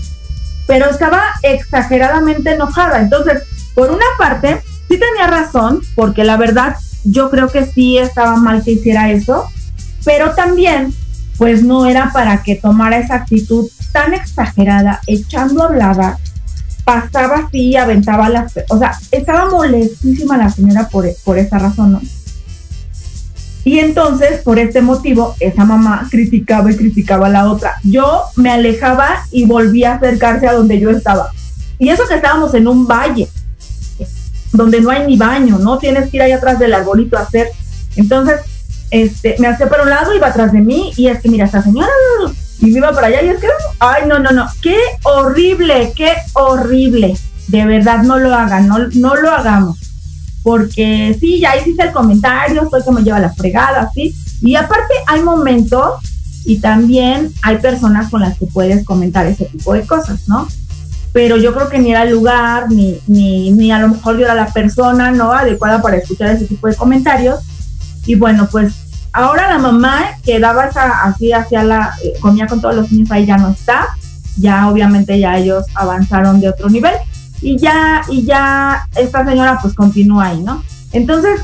Pero 0.67 0.89
estaba 0.89 1.23
exageradamente 1.41 2.51
enojada. 2.51 2.99
Entonces, 2.99 3.43
por 3.73 3.89
una 3.89 4.05
parte, 4.17 4.61
sí 4.87 4.99
tenía 4.99 5.27
razón, 5.27 5.81
porque 5.95 6.23
la 6.23 6.37
verdad 6.37 6.75
yo 7.03 7.29
creo 7.29 7.49
que 7.49 7.65
sí 7.65 7.97
estaba 7.97 8.35
mal 8.35 8.63
que 8.63 8.71
hiciera 8.71 9.09
eso, 9.11 9.49
pero 10.03 10.35
también 10.35 10.93
pues 11.37 11.63
no 11.63 11.85
era 11.85 12.11
para 12.11 12.41
que 12.43 12.55
tomara 12.55 12.97
esa 12.97 13.15
actitud 13.15 13.69
tan 13.91 14.13
exagerada, 14.13 15.01
echando 15.05 15.63
hablada, 15.63 16.17
pasaba 16.83 17.47
así, 17.47 17.75
aventaba 17.75 18.29
las, 18.29 18.53
o 18.69 18.77
sea, 18.79 18.97
estaba 19.11 19.49
molestísima 19.49 20.37
la 20.37 20.49
señora 20.49 20.87
por, 20.89 21.05
por 21.23 21.37
esa 21.37 21.59
razón, 21.59 21.93
¿no? 21.93 22.01
Y 23.67 23.79
entonces, 23.79 24.43
por 24.43 24.59
este 24.59 24.81
motivo, 24.81 25.35
esa 25.41 25.65
mamá 25.65 26.07
criticaba 26.09 26.71
y 26.71 26.77
criticaba 26.77 27.27
a 27.27 27.29
la 27.29 27.51
otra. 27.51 27.75
Yo 27.83 28.21
me 28.37 28.49
alejaba 28.49 29.25
y 29.29 29.43
volvía 29.43 29.91
a 29.91 29.95
acercarse 29.95 30.47
a 30.47 30.53
donde 30.53 30.79
yo 30.79 30.89
estaba. 30.89 31.31
Y 31.77 31.89
eso 31.89 32.07
que 32.07 32.15
estábamos 32.15 32.53
en 32.53 32.65
un 32.65 32.87
valle, 32.87 33.27
donde 34.53 34.79
no 34.79 34.89
hay 34.89 35.05
ni 35.05 35.17
baño, 35.17 35.59
¿no? 35.59 35.79
Tienes 35.79 36.09
que 36.09 36.15
ir 36.15 36.23
ahí 36.23 36.31
atrás 36.31 36.59
del 36.59 36.73
arbolito 36.73 37.17
a 37.17 37.23
hacer. 37.23 37.49
Entonces, 37.97 38.39
este, 38.89 39.35
me 39.39 39.47
hacía 39.47 39.67
para 39.67 39.83
un 39.83 39.89
lado, 39.89 40.15
iba 40.15 40.27
atrás 40.27 40.53
de 40.53 40.61
mí, 40.61 40.93
y 40.95 41.09
es 41.09 41.19
que, 41.19 41.27
mira, 41.27 41.43
esta 41.43 41.61
señora, 41.61 41.89
y 42.61 42.67
me 42.67 42.77
iba 42.77 42.93
para 42.93 43.07
allá, 43.07 43.21
y 43.21 43.27
es 43.27 43.41
que, 43.41 43.47
ay, 43.79 44.03
no, 44.07 44.17
no, 44.17 44.31
no, 44.31 44.47
qué 44.61 44.77
horrible, 45.03 45.91
qué 45.93 46.13
horrible. 46.35 47.17
De 47.49 47.65
verdad, 47.65 48.03
no 48.03 48.17
lo 48.17 48.33
hagan, 48.33 48.65
no, 48.65 48.77
no 48.93 49.15
lo 49.15 49.29
hagamos 49.29 49.86
porque 50.47 51.13
sí, 51.19 51.41
ya 51.41 51.57
hiciste 51.57 51.83
el 51.83 51.91
comentario, 51.91 52.69
soy 52.69 52.81
que 52.81 52.91
me 52.91 53.03
lleva 53.03 53.19
la 53.19 53.33
fregada, 53.33 53.91
¿sí? 53.93 54.15
Y 54.39 54.55
aparte 54.55 54.93
hay 55.05 55.21
momentos 55.21 55.95
y 56.45 56.59
también 56.59 57.33
hay 57.41 57.57
personas 57.57 58.09
con 58.09 58.21
las 58.21 58.39
que 58.39 58.45
puedes 58.45 58.85
comentar 58.85 59.25
ese 59.25 59.43
tipo 59.43 59.73
de 59.73 59.85
cosas, 59.85 60.25
¿no? 60.29 60.47
Pero 61.11 61.35
yo 61.35 61.53
creo 61.53 61.67
que 61.67 61.79
ni 61.79 61.91
era 61.91 62.03
el 62.03 62.11
lugar, 62.11 62.71
ni, 62.71 62.97
ni, 63.07 63.51
ni 63.51 63.73
a 63.73 63.79
lo 63.79 63.89
mejor 63.89 64.17
yo 64.17 64.23
era 64.23 64.35
la 64.35 64.47
persona, 64.47 65.11
¿no? 65.11 65.33
Adecuada 65.33 65.81
para 65.81 65.97
escuchar 65.97 66.29
ese 66.29 66.45
tipo 66.45 66.67
de 66.67 66.75
comentarios. 66.77 67.41
Y 68.05 68.15
bueno, 68.15 68.47
pues 68.49 68.71
ahora 69.11 69.49
la 69.49 69.59
mamá 69.59 70.11
que 70.23 70.39
daba 70.39 70.67
esa, 70.67 71.03
así 71.03 71.33
hacia 71.33 71.61
la, 71.65 71.93
eh, 72.01 72.13
comía 72.21 72.47
con 72.47 72.61
todos 72.61 72.75
los 72.75 72.89
niños 72.89 73.11
ahí 73.11 73.25
ya 73.25 73.35
no 73.35 73.49
está. 73.49 73.85
Ya 74.37 74.69
obviamente 74.69 75.19
ya 75.19 75.37
ellos 75.37 75.65
avanzaron 75.75 76.39
de 76.39 76.47
otro 76.47 76.69
nivel 76.69 76.93
y 77.41 77.57
ya, 77.57 78.01
y 78.09 78.23
ya 78.23 78.87
esta 78.95 79.25
señora 79.25 79.59
pues 79.61 79.73
continúa 79.73 80.27
ahí, 80.27 80.41
¿no? 80.41 80.63
Entonces, 80.91 81.41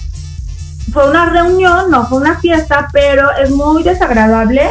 fue 0.92 1.10
una 1.10 1.26
reunión, 1.26 1.90
no 1.90 2.08
fue 2.08 2.20
una 2.20 2.40
fiesta, 2.40 2.88
pero 2.92 3.30
es 3.44 3.52
muy 3.52 3.84
desagradable 3.84 4.70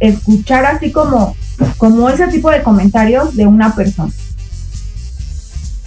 escuchar 0.00 0.64
así 0.64 0.90
como, 0.90 1.36
como 1.78 2.08
ese 2.08 2.26
tipo 2.28 2.50
de 2.50 2.62
comentarios 2.62 3.36
de 3.36 3.46
una 3.46 3.74
persona. 3.74 4.12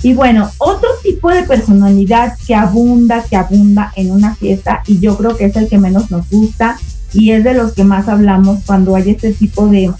Y 0.01 0.13
bueno, 0.13 0.51
otro 0.59 0.89
tipo 1.01 1.31
de 1.31 1.43
personalidad 1.43 2.37
que 2.45 2.53
abunda, 2.53 3.23
que 3.23 3.35
abunda 3.35 3.91
en 3.95 4.11
una 4.11 4.35
fiesta, 4.35 4.83
y 4.85 4.99
yo 4.99 5.17
creo 5.17 5.35
que 5.35 5.45
es 5.45 5.55
el 5.55 5.67
que 5.67 5.79
menos 5.79 6.11
nos 6.11 6.29
gusta, 6.29 6.77
y 7.11 7.31
es 7.31 7.43
de 7.43 7.55
los 7.55 7.73
que 7.73 7.83
más 7.83 8.07
hablamos 8.07 8.59
cuando 8.65 8.95
hay 8.95 9.09
este 9.09 9.33
tipo 9.33 9.67
de, 9.67 9.91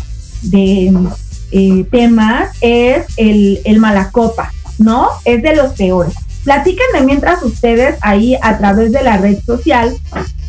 de 0.43 0.93
eh, 1.51 1.88
temas, 1.89 2.49
es 2.62 3.06
el, 3.17 3.62
el 3.65 3.80
malacopa. 3.80 4.51
¿No? 4.77 5.09
Es 5.25 5.41
de 5.41 5.55
los 5.55 5.73
peores. 5.73 6.13
Platíquenme 6.43 7.01
mientras 7.05 7.41
ustedes 7.43 7.97
ahí 8.01 8.38
a 8.41 8.57
través 8.57 8.91
de 8.91 9.03
la 9.03 9.17
red 9.17 9.38
social 9.45 9.95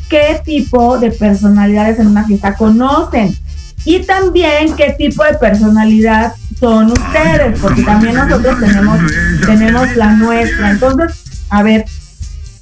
qué 0.08 0.40
tipo 0.44 0.98
de 0.98 1.10
personalidades 1.10 1.98
en 1.98 2.08
una 2.08 2.24
fiesta 2.24 2.54
conocen 2.54 3.36
y 3.84 4.00
también 4.00 4.74
qué 4.76 4.94
tipo 4.98 5.24
de 5.24 5.34
personalidad 5.34 6.34
son 6.58 6.90
ustedes, 6.90 7.58
porque 7.60 7.82
también 7.82 8.14
nosotros 8.14 8.58
tenemos, 8.58 8.98
tenemos 9.46 9.96
la 9.96 10.12
nuestra. 10.12 10.70
Entonces, 10.70 11.44
a 11.50 11.62
ver, 11.62 11.84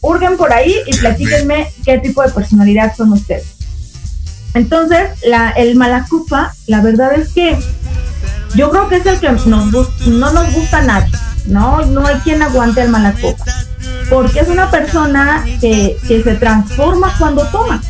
hurguen 0.01 0.37
por 0.37 0.53
ahí 0.53 0.75
y 0.87 0.97
platíquenme 0.97 1.69
qué 1.85 1.99
tipo 1.99 2.23
de 2.23 2.31
personalidad 2.31 2.95
son 2.95 3.13
ustedes. 3.13 3.57
Entonces, 4.53 5.11
la, 5.27 5.51
el 5.51 5.77
malacupa, 5.77 6.53
la 6.67 6.81
verdad 6.81 7.15
es 7.15 7.31
que 7.31 7.59
yo 8.55 8.71
creo 8.71 8.89
que 8.89 8.97
es 8.97 9.07
el 9.07 9.19
que 9.19 9.33
nos, 9.33 9.47
no 9.47 10.33
nos 10.33 10.53
gusta 10.53 10.79
a 10.79 10.83
nadie. 10.83 11.13
¿No? 11.47 11.85
No 11.87 12.07
hay 12.07 12.17
quien 12.17 12.43
aguante 12.43 12.83
el 12.83 12.91
mala 12.91 13.13
copa. 13.13 13.45
Porque 14.11 14.41
es 14.41 14.49
una 14.49 14.71
persona 14.71 15.45
que, 15.61 15.97
se 16.07 16.35
transforma 16.35 17.15
cuando 17.19 17.47
toma. 17.47 17.81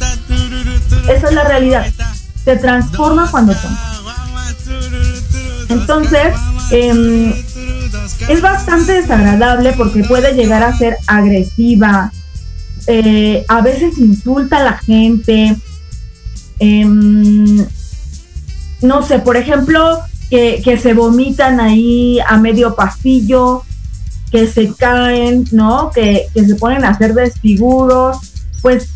Esa 1.08 1.28
es 1.28 1.34
la 1.34 1.44
realidad. 1.44 1.86
Se 2.44 2.56
transforma 2.56 3.30
cuando 3.30 3.54
toma. 3.54 3.78
Entonces, 5.68 6.34
em, 6.70 7.32
es 8.28 8.40
bastante 8.40 8.92
desagradable 8.92 9.72
porque 9.72 10.04
puede 10.04 10.34
llegar 10.34 10.62
a 10.62 10.76
ser 10.76 10.96
agresiva. 11.06 12.12
Eh, 12.86 13.44
a 13.48 13.60
veces 13.60 13.98
insulta 13.98 14.58
a 14.58 14.64
la 14.64 14.78
gente. 14.78 15.56
Em, 16.58 17.66
no 18.82 19.02
sé, 19.02 19.18
por 19.18 19.36
ejemplo, 19.36 20.00
que, 20.62 20.78
se 20.78 20.94
vomitan 20.94 21.60
ahí 21.60 22.18
a 22.26 22.36
medio 22.38 22.74
pasillo, 22.74 23.62
que 24.32 24.48
se 24.48 24.74
caen, 24.74 25.44
¿no? 25.52 25.90
Que, 25.90 26.28
se 26.34 26.54
ponen 26.56 26.84
a 26.84 26.90
hacer 26.90 27.14
desfiguros, 27.14 28.18
pues, 28.60 28.88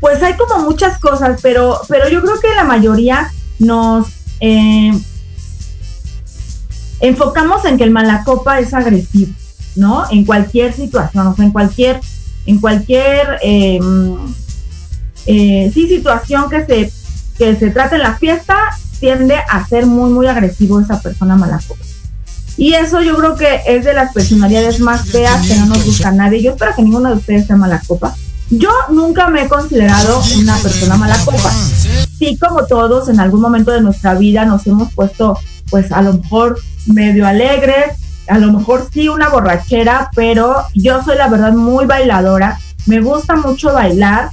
pues 0.00 0.20
hay 0.22 0.34
como 0.34 0.64
muchas 0.64 0.98
cosas, 0.98 1.38
pero, 1.42 1.80
pero 1.88 2.08
yo 2.08 2.20
creo 2.22 2.40
que 2.40 2.54
la 2.56 2.64
mayoría 2.64 3.30
nos 3.60 4.08
eh, 4.40 4.92
enfocamos 7.00 7.64
en 7.66 7.78
que 7.78 7.84
el 7.84 7.90
malacopa 7.92 8.58
es 8.58 8.74
agresivo, 8.74 9.32
¿no? 9.76 10.10
En 10.10 10.24
cualquier 10.24 10.72
situación, 10.72 11.28
o 11.28 11.36
sea, 11.36 11.44
en 11.44 11.52
cualquier, 11.52 12.00
en 12.46 12.58
cualquier 12.58 13.38
em, 13.42 14.16
eh, 15.26 15.70
sí, 15.72 15.88
situación 15.88 16.50
que 16.50 16.64
se, 16.64 16.92
que 17.38 17.54
se 17.54 17.70
trate 17.70 17.94
en 17.94 18.02
la 18.02 18.16
fiesta, 18.16 18.56
tiende 19.00 19.34
a 19.34 19.66
ser 19.66 19.86
muy, 19.86 20.10
muy 20.10 20.26
agresivo 20.26 20.80
esa 20.80 21.00
persona 21.00 21.34
mala 21.34 21.60
copa. 21.66 21.82
Y 22.56 22.74
eso 22.74 23.00
yo 23.00 23.16
creo 23.16 23.36
que 23.36 23.62
es 23.66 23.84
de 23.84 23.94
las 23.94 24.12
personalidades 24.12 24.80
más 24.80 25.08
feas 25.08 25.46
que 25.46 25.56
no 25.56 25.66
nos 25.66 25.84
gusta 25.84 26.08
a 26.08 26.12
nadie. 26.12 26.42
Yo 26.42 26.50
espero 26.52 26.74
que 26.76 26.82
ninguno 26.82 27.08
de 27.08 27.16
ustedes 27.16 27.46
sea 27.46 27.56
mala 27.56 27.80
copa. 27.86 28.14
Yo 28.50 28.70
nunca 28.90 29.28
me 29.28 29.42
he 29.42 29.48
considerado 29.48 30.22
una 30.38 30.56
persona 30.58 30.96
mala 30.96 31.16
copa. 31.24 31.50
Sí, 32.18 32.36
como 32.36 32.66
todos, 32.66 33.08
en 33.08 33.18
algún 33.18 33.40
momento 33.40 33.70
de 33.70 33.80
nuestra 33.80 34.14
vida 34.14 34.44
nos 34.44 34.66
hemos 34.66 34.92
puesto, 34.92 35.38
pues 35.70 35.90
a 35.90 36.02
lo 36.02 36.14
mejor 36.14 36.60
medio 36.86 37.26
alegres, 37.26 37.94
a 38.28 38.38
lo 38.38 38.52
mejor 38.52 38.88
sí 38.92 39.08
una 39.08 39.28
borrachera, 39.28 40.10
pero 40.14 40.64
yo 40.74 41.02
soy 41.02 41.16
la 41.16 41.28
verdad 41.28 41.52
muy 41.52 41.86
bailadora. 41.86 42.58
Me 42.86 43.00
gusta 43.00 43.36
mucho 43.36 43.72
bailar 43.72 44.30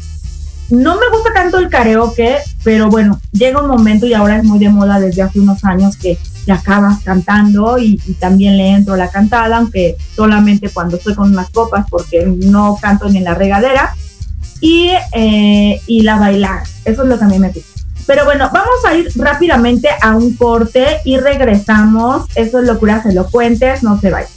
no 0.69 0.95
me 0.95 1.09
gusta 1.09 1.33
tanto 1.33 1.59
el 1.59 1.69
karaoke, 1.69 2.37
pero 2.63 2.89
bueno, 2.89 3.19
llega 3.31 3.61
un 3.61 3.69
momento 3.69 4.05
y 4.05 4.13
ahora 4.13 4.37
es 4.37 4.43
muy 4.43 4.59
de 4.59 4.69
moda 4.69 4.99
desde 4.99 5.21
hace 5.21 5.39
unos 5.39 5.63
años 5.63 5.95
que 5.97 6.17
te 6.45 6.51
acabas 6.51 7.03
cantando 7.03 7.77
y, 7.77 7.97
también 8.19 8.57
le 8.57 8.69
entro 8.69 8.95
la 8.95 9.09
cantada, 9.09 9.57
aunque 9.57 9.95
solamente 10.15 10.69
cuando 10.69 10.97
estoy 10.97 11.13
con 11.13 11.31
unas 11.31 11.49
copas 11.49 11.85
porque 11.89 12.25
no 12.25 12.77
canto 12.81 13.09
ni 13.09 13.17
en 13.17 13.25
la 13.25 13.33
regadera. 13.33 13.93
Y, 14.59 14.89
eh, 15.13 15.79
y 15.85 16.01
la 16.01 16.17
bailar, 16.17 16.63
eso 16.83 17.03
es 17.03 17.09
lo 17.09 17.19
que 17.19 17.25
a 17.25 17.27
mí 17.27 17.37
me 17.37 17.49
gusta. 17.49 17.77
Pero 18.07 18.23
bueno, 18.25 18.49
vamos 18.51 18.85
a 18.87 18.95
ir 18.95 19.11
rápidamente 19.17 19.89
a 20.01 20.15
un 20.15 20.35
corte 20.35 21.01
y 21.03 21.17
regresamos. 21.17 22.25
Eso 22.35 22.59
es 22.59 22.65
locuras 22.65 23.05
elocuentes, 23.05 23.83
no 23.83 23.99
se 23.99 24.09
vayan. 24.09 24.36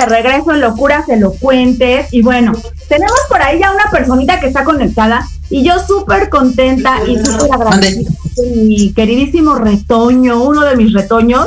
De 0.00 0.06
regreso 0.06 0.52
en 0.52 0.60
Locuras 0.60 1.08
Elocuentes. 1.08 2.08
Y 2.12 2.22
bueno, 2.22 2.52
tenemos 2.88 3.18
por 3.28 3.42
ahí 3.42 3.58
ya 3.60 3.72
una 3.72 3.90
personita 3.90 4.40
que 4.40 4.46
está 4.46 4.64
conectada 4.64 5.26
y 5.48 5.64
yo 5.64 5.74
súper 5.84 6.28
contenta 6.28 6.98
y 7.06 7.18
súper 7.18 7.52
agradecida 7.52 8.10
que 8.36 8.42
mi 8.56 8.92
queridísimo 8.92 9.56
retoño, 9.56 10.42
uno 10.42 10.64
de 10.64 10.76
mis 10.76 10.92
retoños, 10.92 11.46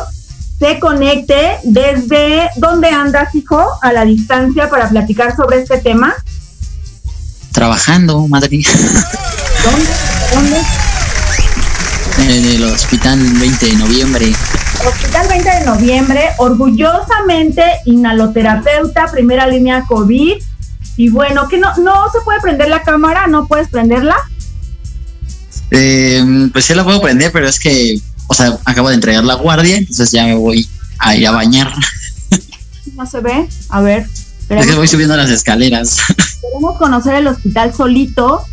se 0.60 0.80
conecte 0.80 1.58
desde 1.64 2.50
dónde 2.58 2.90
andas, 2.90 3.34
hijo, 3.36 3.62
a 3.82 3.92
la 3.92 4.06
distancia 4.06 4.70
para 4.70 4.90
platicar 4.90 5.36
sobre 5.36 5.62
este 5.62 5.80
tema. 5.80 6.14
Trabajando. 9.62 9.88
¿Dónde? 10.34 10.83
En 12.30 12.46
el 12.46 12.64
hospital 12.64 13.20
20 13.20 13.66
de 13.66 13.76
noviembre. 13.76 14.34
Hospital 14.88 15.28
20 15.28 15.50
de 15.50 15.66
noviembre, 15.66 16.22
orgullosamente 16.38 17.64
inhaloterapeuta, 17.86 19.08
primera 19.12 19.46
línea 19.46 19.84
COVID. 19.88 20.42
Y 20.96 21.10
bueno, 21.10 21.48
que 21.50 21.58
no, 21.58 21.76
no 21.78 22.10
se 22.12 22.22
puede 22.24 22.40
prender 22.40 22.70
la 22.70 22.82
cámara, 22.82 23.28
no 23.28 23.46
puedes 23.46 23.68
prenderla. 23.68 24.16
Eh, 25.72 26.50
pues 26.54 26.64
sí 26.66 26.74
la 26.74 26.86
puedo 26.86 27.02
prender, 27.02 27.32
pero 27.34 27.48
es 27.48 27.60
que, 27.60 28.00
o 28.28 28.34
sea, 28.34 28.58
acabo 28.64 28.88
de 28.88 28.96
entregar 28.96 29.26
la 29.26 29.36
guardia, 29.36 29.76
entonces 29.76 30.12
ya 30.12 30.24
me 30.26 30.36
voy 30.36 30.68
a 31.00 31.16
ir 31.16 31.28
a 31.28 31.32
bañar. 31.32 31.74
No 32.96 33.08
se 33.08 33.22
ve. 33.22 33.48
A 33.70 33.82
ver. 33.82 34.06
Es 34.50 34.68
que 34.68 34.76
voy 34.76 34.88
subiendo 34.88 35.18
las 35.18 35.32
escaleras. 35.32 35.98
Queremos 36.42 36.78
conocer 36.78 37.16
el 37.16 37.26
hospital 37.26 37.74
solito 37.74 38.46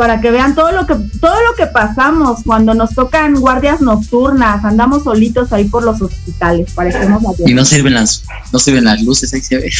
para 0.00 0.18
que 0.18 0.30
vean 0.30 0.54
todo 0.54 0.72
lo 0.72 0.86
que 0.86 0.94
todo 1.20 1.34
lo 1.46 1.54
que 1.54 1.66
pasamos 1.66 2.40
cuando 2.46 2.72
nos 2.72 2.94
tocan 2.94 3.34
guardias 3.34 3.82
nocturnas, 3.82 4.64
andamos 4.64 5.04
solitos 5.04 5.52
ahí 5.52 5.64
por 5.64 5.84
los 5.84 6.00
hospitales, 6.00 6.72
parecemos 6.72 7.22
Y 7.44 7.52
no 7.52 7.66
sirven 7.66 7.92
las 7.92 8.24
no 8.50 8.58
sirven 8.58 8.84
las 8.84 9.02
luces, 9.02 9.34
ahí 9.34 9.42
se 9.42 9.58
ve. 9.58 9.70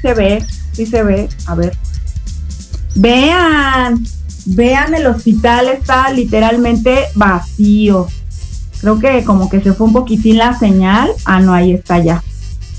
Se 0.00 0.14
ve, 0.14 0.46
sí 0.72 0.86
se 0.86 1.02
ve, 1.02 1.28
a 1.44 1.56
ver. 1.56 1.76
Vean, 2.94 4.02
vean 4.46 4.94
el 4.94 5.08
hospital 5.08 5.68
está 5.68 6.10
literalmente 6.10 7.04
vacío. 7.16 8.08
Creo 8.80 8.98
que 8.98 9.24
como 9.24 9.50
que 9.50 9.60
se 9.60 9.74
fue 9.74 9.88
un 9.88 9.92
poquitín 9.92 10.38
la 10.38 10.58
señal. 10.58 11.10
Ah, 11.26 11.40
no, 11.40 11.52
ahí 11.52 11.74
está 11.74 11.98
ya. 11.98 12.24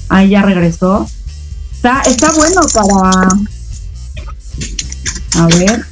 Ahí 0.07 0.29
ya 0.29 0.41
regresó. 0.41 1.07
Está, 1.71 2.01
está 2.07 2.31
bueno 2.31 2.59
para 2.73 3.29
a 5.35 5.47
ver. 5.47 5.85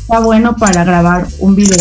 Está 0.00 0.20
bueno 0.20 0.56
para 0.56 0.84
grabar 0.84 1.26
un 1.38 1.56
video. 1.56 1.78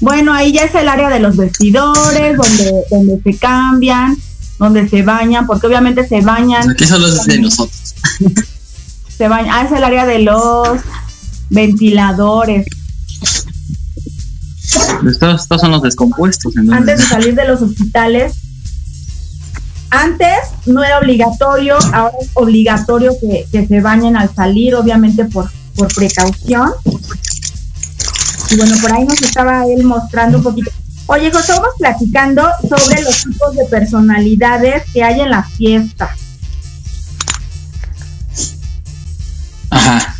Bueno, 0.00 0.32
ahí 0.32 0.52
ya 0.52 0.64
es 0.64 0.74
el 0.74 0.88
área 0.88 1.08
de 1.08 1.20
los 1.20 1.36
vestidores, 1.36 2.36
donde, 2.36 2.84
donde 2.90 3.22
se 3.22 3.38
cambian, 3.38 4.16
donde 4.58 4.88
se 4.88 5.02
bañan, 5.02 5.46
porque 5.46 5.68
obviamente 5.68 6.06
se 6.06 6.20
bañan. 6.20 6.68
Aquí 6.70 6.86
son 6.86 7.02
los 7.02 7.24
de 7.24 7.38
nosotros. 7.38 7.94
Se 9.16 9.28
bañan. 9.28 9.54
Ah, 9.54 9.64
es 9.66 9.72
el 9.72 9.84
área 9.84 10.06
de 10.06 10.20
los 10.20 10.80
ventiladores. 11.50 12.66
Estos, 15.06 15.42
estos 15.42 15.60
son 15.60 15.70
los 15.70 15.82
descompuestos. 15.82 16.54
Antes 16.56 16.98
de 16.98 17.04
salir 17.04 17.34
de 17.34 17.46
los 17.46 17.60
hospitales, 17.60 18.32
antes 19.92 20.48
no 20.64 20.82
era 20.82 20.98
obligatorio, 20.98 21.76
ahora 21.92 22.14
es 22.18 22.30
obligatorio 22.32 23.12
que, 23.20 23.66
se 23.66 23.80
bañen 23.82 24.16
al 24.16 24.34
salir, 24.34 24.74
obviamente 24.74 25.26
por, 25.26 25.50
por 25.76 25.92
precaución. 25.94 26.72
Y 28.50 28.56
bueno, 28.56 28.74
por 28.80 28.90
ahí 28.90 29.04
nos 29.04 29.20
estaba 29.20 29.66
él 29.66 29.84
mostrando 29.84 30.38
un 30.38 30.44
poquito. 30.44 30.70
Oye, 31.06 31.30
José, 31.30 31.52
estamos 31.52 31.74
platicando 31.78 32.42
sobre 32.62 33.02
los 33.02 33.22
tipos 33.22 33.54
de 33.54 33.66
personalidades 33.66 34.82
que 34.94 35.04
hay 35.04 35.20
en 35.20 35.28
la 35.28 35.42
fiesta. 35.42 36.16
Ajá. 39.68 40.16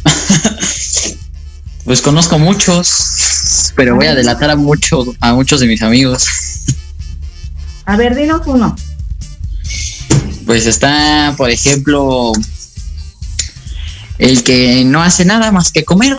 pues 1.86 2.02
conozco 2.02 2.38
muchos, 2.38 3.72
pero 3.74 3.96
voy 3.96 4.06
a 4.06 4.14
delatar 4.14 4.50
a 4.50 4.56
muchos, 4.56 5.08
a 5.20 5.32
muchos 5.32 5.60
de 5.60 5.66
mis 5.66 5.82
amigos. 5.82 6.26
A 7.86 7.96
ver, 7.96 8.14
dinos 8.14 8.42
uno. 8.46 8.76
Pues 10.46 10.66
está, 10.66 11.34
por 11.36 11.50
ejemplo, 11.50 12.32
el 14.18 14.42
que 14.42 14.84
no 14.84 15.02
hace 15.02 15.24
nada 15.24 15.52
más 15.52 15.70
que 15.70 15.84
comer, 15.84 16.18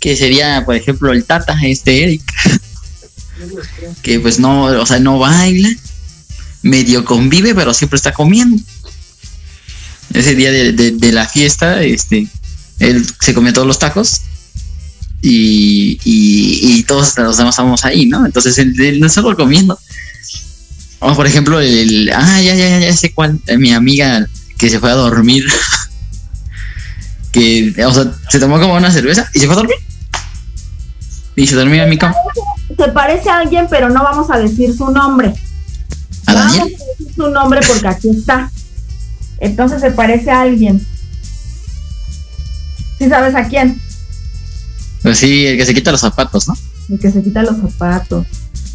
que 0.00 0.16
sería, 0.16 0.64
por 0.64 0.74
ejemplo, 0.74 1.12
el 1.12 1.24
Tata, 1.24 1.56
este 1.62 2.02
Eric, 2.02 2.22
que 4.02 4.20
pues 4.20 4.38
no, 4.38 4.64
o 4.64 4.86
sea, 4.86 4.98
no 4.98 5.18
baila, 5.18 5.70
medio 6.62 7.04
convive, 7.04 7.54
pero 7.54 7.72
siempre 7.74 7.96
está 7.96 8.12
comiendo. 8.12 8.62
Ese 10.12 10.34
día 10.34 10.50
de, 10.50 11.12
la 11.12 11.26
fiesta, 11.26 11.82
este, 11.82 12.28
él 12.78 13.06
se 13.20 13.32
comió 13.32 13.52
todos 13.52 13.66
los 13.66 13.78
tacos 13.78 14.22
y, 15.22 15.98
y, 16.04 16.82
todos 16.82 17.16
los 17.16 17.38
demás 17.38 17.54
estábamos 17.54 17.84
ahí, 17.84 18.06
¿no? 18.06 18.26
Entonces 18.26 18.58
él, 18.58 18.78
él 18.78 19.00
no 19.00 19.06
estaba 19.06 19.34
comiendo 19.34 19.78
o 21.02 21.14
por 21.14 21.26
ejemplo, 21.26 21.60
el. 21.60 22.10
Ah, 22.14 22.40
ya, 22.40 22.54
ya, 22.54 22.78
ya, 22.78 22.96
sé 22.96 23.12
cuál. 23.12 23.38
Eh, 23.46 23.58
mi 23.58 23.72
amiga 23.72 24.26
que 24.56 24.70
se 24.70 24.78
fue 24.78 24.90
a 24.90 24.94
dormir. 24.94 25.44
que, 27.32 27.74
o 27.84 27.92
sea, 27.92 28.12
se 28.30 28.38
tomó 28.38 28.60
como 28.60 28.74
una 28.74 28.90
cerveza 28.90 29.28
y 29.34 29.40
se 29.40 29.46
fue 29.46 29.54
a 29.54 29.58
dormir. 29.58 29.76
Y 31.34 31.46
se 31.46 31.56
dormía 31.56 31.84
en 31.84 31.90
mi 31.90 31.98
cama. 31.98 32.14
Se 32.76 32.88
parece 32.88 33.30
a 33.30 33.38
alguien, 33.38 33.66
pero 33.68 33.88
no 33.88 34.02
vamos 34.02 34.30
a 34.30 34.38
decir 34.38 34.74
su 34.76 34.90
nombre. 34.90 35.34
¿A 36.26 36.34
Daniel? 36.34 36.60
Vamos 36.60 36.72
a 36.72 36.92
decir 36.98 37.14
su 37.14 37.30
nombre 37.30 37.60
porque 37.66 37.88
aquí 37.88 38.10
está. 38.10 38.50
Entonces 39.40 39.80
se 39.80 39.90
parece 39.90 40.30
a 40.30 40.42
alguien. 40.42 40.86
¿Sí 42.98 43.08
sabes 43.08 43.34
a 43.34 43.48
quién? 43.48 43.80
Pues 45.02 45.18
sí, 45.18 45.46
el 45.46 45.56
que 45.56 45.66
se 45.66 45.74
quita 45.74 45.90
los 45.90 46.00
zapatos, 46.00 46.46
¿no? 46.46 46.54
El 46.88 47.00
que 47.00 47.10
se 47.10 47.22
quita 47.22 47.42
los 47.42 47.56
zapatos. 47.56 48.26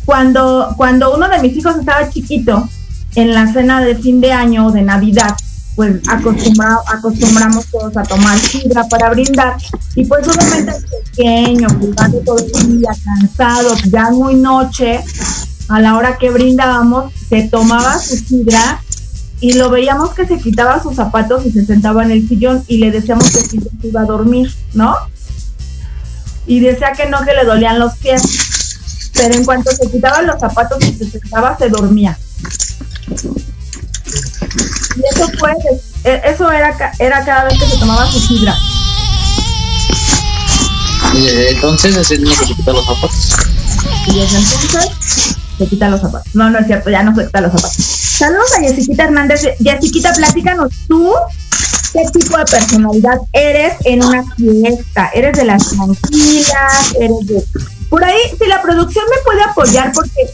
Cuando, 0.08 0.74
cuando 0.78 1.14
uno 1.14 1.28
de 1.28 1.40
mis 1.40 1.58
hijos 1.58 1.76
estaba 1.76 2.10
chiquito, 2.10 2.70
en 3.16 3.34
la 3.34 3.52
cena 3.52 3.82
de 3.82 3.94
fin 3.94 4.22
de 4.22 4.32
año 4.32 4.68
o 4.68 4.72
de 4.72 4.82
Navidad, 4.82 5.36
pues 5.76 6.02
acostumbramos 6.08 7.66
todos 7.66 7.98
a 7.98 8.04
tomar 8.04 8.40
sidra 8.40 8.88
para 8.88 9.10
brindar. 9.10 9.58
Y 9.96 10.06
pues 10.06 10.26
obviamente 10.26 10.72
el 10.78 11.04
pequeño, 11.04 11.68
jugando 11.78 12.20
todo 12.20 12.38
el 12.38 12.80
día, 12.80 12.92
cansado, 13.04 13.76
ya 13.92 14.10
muy 14.12 14.36
noche, 14.36 15.04
a 15.68 15.82
la 15.82 15.98
hora 15.98 16.18
que 16.18 16.30
brindábamos, 16.30 17.12
se 17.28 17.50
tomaba 17.50 18.00
su 18.00 18.16
sidra 18.16 18.82
y 19.42 19.56
lo 19.56 19.70
veíamos 19.70 20.12
que 20.12 20.26
se 20.26 20.38
quitaba 20.38 20.82
sus 20.82 20.96
zapatos 20.96 21.46
y 21.46 21.52
se 21.52 21.66
sentaba 21.66 22.06
en 22.06 22.12
el 22.12 22.26
sillón 22.30 22.64
y 22.70 22.78
le 22.78 22.92
decíamos 22.92 23.30
que 23.30 23.42
se 23.42 23.60
iba 23.84 24.02
a 24.02 24.06
dormir, 24.06 24.56
¿no? 24.74 24.96
Y 26.46 26.62
decía 26.62 26.94
que 26.94 27.10
no, 27.10 27.26
que 27.26 27.34
le 27.34 27.44
dolían 27.44 27.78
los 27.78 27.98
pies 27.98 28.24
pero 29.18 29.34
en 29.34 29.44
cuanto 29.44 29.72
se 29.72 29.90
quitaban 29.90 30.28
los 30.28 30.40
zapatos 30.40 30.82
y 30.84 30.94
se 30.94 31.10
sentaba, 31.10 31.58
se 31.58 31.70
dormía. 31.70 32.18
Y 34.96 35.16
eso 35.16 35.28
fue, 35.40 35.52
e, 36.04 36.22
eso 36.24 36.52
era, 36.52 36.94
era 37.00 37.26
cada 37.26 37.46
vez 37.46 37.60
que 37.60 37.66
se 37.66 37.78
tomaba 37.78 38.10
su 38.10 38.20
sidra. 38.20 38.56
entonces 41.50 41.98
ese 41.98 42.18
niño 42.20 42.36
se 42.36 42.54
quita 42.54 42.72
los 42.72 42.86
zapatos. 42.86 43.36
Y 44.08 44.20
desde 44.20 44.38
entonces 44.38 45.36
se 45.58 45.68
quita 45.68 45.90
los 45.90 46.02
zapatos. 46.02 46.36
No, 46.36 46.50
no 46.50 46.60
es 46.60 46.68
cierto, 46.68 46.90
ya 46.90 47.04
no 47.04 47.16
se 47.16 47.26
quita 47.26 47.42
los 47.42 47.52
zapatos. 47.52 47.76
Saludos 47.78 48.54
a 48.58 48.62
Jessiquita 48.62 49.04
Hernández. 49.06 49.42
Jessiquita, 49.60 50.14
platícanos 50.14 50.72
tú 50.88 51.14
qué 51.94 52.20
tipo 52.20 52.38
de 52.38 52.46
personalidad 52.46 53.18
eres 53.34 53.74
en 53.86 54.04
una 54.04 54.24
fiesta. 54.36 55.10
¿Eres 55.14 55.38
de 55.38 55.46
las 55.46 55.70
tranquilas? 55.70 56.94
¿Eres 57.00 57.28
de 57.28 57.44
por 57.90 58.04
ahí, 58.04 58.20
si 58.38 58.48
la 58.48 58.62
producción 58.62 59.06
me 59.10 59.24
puede 59.24 59.44
apoyar, 59.44 59.92
porque 59.94 60.28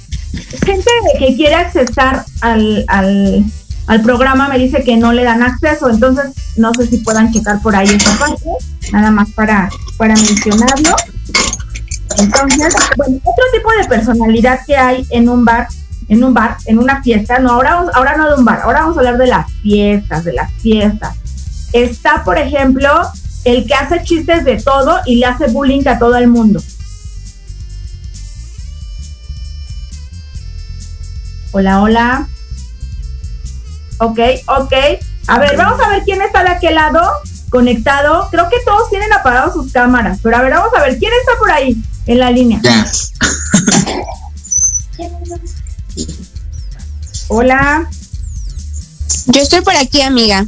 gente 0.66 0.90
que 1.20 1.36
quiere 1.36 1.56
accesar 1.56 2.26
al, 2.42 2.86
al, 2.88 4.02
programa 4.02 4.48
me 4.50 4.58
dice 4.58 4.84
que 4.84 4.98
no 4.98 5.14
le 5.14 5.24
dan 5.24 5.44
acceso, 5.44 5.90
entonces 5.90 6.32
no 6.58 6.74
sé 6.74 6.88
si 6.88 6.98
puedan 6.98 7.32
checar 7.32 7.62
por 7.62 7.76
ahí 7.76 7.88
esa 7.88 8.18
parte, 8.18 8.46
nada 8.92 9.12
más 9.12 9.30
para, 9.32 9.70
para 9.98 10.16
mencionarlo. 10.16 10.96
Entonces, 12.18 12.76
bueno, 12.98 13.18
otro 13.24 13.46
tipo 13.54 13.72
de 13.72 13.88
personalidad 13.88 14.60
que 14.66 14.76
hay 14.76 15.06
en 15.10 15.30
un 15.30 15.46
bar, 15.46 15.68
en 16.08 16.24
un 16.24 16.34
bar, 16.34 16.58
en 16.66 16.80
una 16.80 17.02
fiesta, 17.02 17.40
no, 17.40 17.52
ahora, 17.52 17.86
ahora 17.94 18.18
no 18.18 18.30
de 18.30 18.36
un 18.36 18.46
bar, 18.46 18.62
ahora 18.64 18.82
vamos 18.82 18.98
a 18.98 19.00
hablar 19.00 19.18
de 19.18 19.28
las 19.28 19.52
fiestas, 19.62 20.24
de 20.24 20.34
las 20.34 20.52
fiestas. 20.54 21.16
Está, 21.72 22.24
por 22.24 22.38
ejemplo, 22.38 22.90
el 23.46 23.66
que 23.66 23.74
hace 23.74 24.04
chistes 24.04 24.44
de 24.46 24.62
todo 24.62 25.00
y 25.06 25.18
le 25.18 25.26
hace 25.26 25.48
bullying 25.48 25.88
a 25.88 26.00
todo 26.00 26.16
el 26.18 26.28
mundo. 26.28 26.62
Hola, 31.54 31.82
hola. 31.82 32.28
Ok, 34.00 34.20
ok. 34.48 34.74
A 35.28 35.40
ver, 35.40 35.56
vamos 35.56 35.80
a 35.80 35.88
ver 35.90 36.04
quién 36.04 36.22
está 36.22 36.44
de 36.44 36.50
aquel 36.50 36.76
lado 36.76 37.02
conectado. 37.50 38.28
Creo 38.32 38.50
que 38.50 38.58
todos 38.66 38.90
tienen 38.90 39.14
apagadas 39.14 39.54
sus 39.54 39.72
cámaras, 39.72 40.20
pero 40.22 40.36
a 40.38 40.42
ver, 40.42 40.52
vamos 40.52 40.74
a 40.78 40.82
ver 40.82 40.98
quién 41.00 41.12
está 41.22 41.40
por 41.40 41.52
ahí 41.52 41.78
en 42.08 42.20
la 42.20 42.32
línea. 42.32 42.60
Hola, 47.30 47.88
Yo 49.28 49.42
estoy 49.42 49.62
por 49.62 49.76
aquí, 49.76 50.02
amiga. 50.02 50.46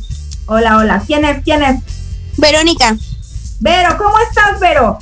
hola, 0.47 0.77
hola. 0.77 1.03
¿Quién 1.05 1.25
es? 1.25 1.43
¿Quién 1.43 1.63
es? 1.63 1.81
Verónica. 2.37 2.95
Vero, 3.59 3.97
¿cómo 3.97 4.15
estás, 4.29 4.59
Vero? 4.59 4.99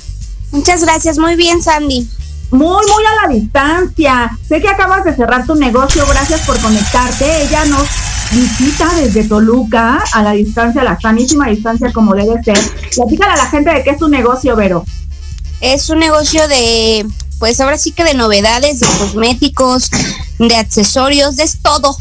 Muchas 0.52 0.82
gracias. 0.84 1.18
Muy 1.18 1.34
bien, 1.36 1.62
Sandy. 1.62 2.08
Muy, 2.54 2.86
muy 2.86 3.04
a 3.04 3.26
la 3.26 3.34
distancia. 3.34 4.38
Sé 4.48 4.60
que 4.60 4.68
acabas 4.68 5.04
de 5.04 5.14
cerrar 5.16 5.44
tu 5.44 5.54
negocio, 5.56 6.06
gracias 6.06 6.42
por 6.42 6.58
conectarte. 6.60 7.42
Ella 7.42 7.64
nos 7.64 7.82
visita 8.30 8.94
desde 8.94 9.24
Toluca, 9.24 10.02
a 10.12 10.22
la 10.22 10.32
distancia, 10.32 10.80
a 10.82 10.84
la 10.84 11.00
sanísima 11.00 11.48
distancia 11.48 11.92
como 11.92 12.14
debe 12.14 12.42
ser. 12.44 12.56
Platícale 12.94 13.32
a 13.32 13.36
la 13.36 13.46
gente 13.50 13.70
de 13.72 13.82
qué 13.82 13.90
es 13.90 13.98
tu 13.98 14.08
negocio, 14.08 14.54
Vero. 14.54 14.84
Es 15.60 15.88
un 15.90 15.98
negocio 15.98 16.46
de, 16.46 17.04
pues 17.40 17.60
ahora 17.60 17.76
sí 17.76 17.90
que 17.90 18.04
de 18.04 18.14
novedades, 18.14 18.78
de 18.80 18.86
cosméticos, 18.98 19.90
de 20.38 20.54
accesorios, 20.56 21.36
de 21.36 21.50
todo. 21.62 21.96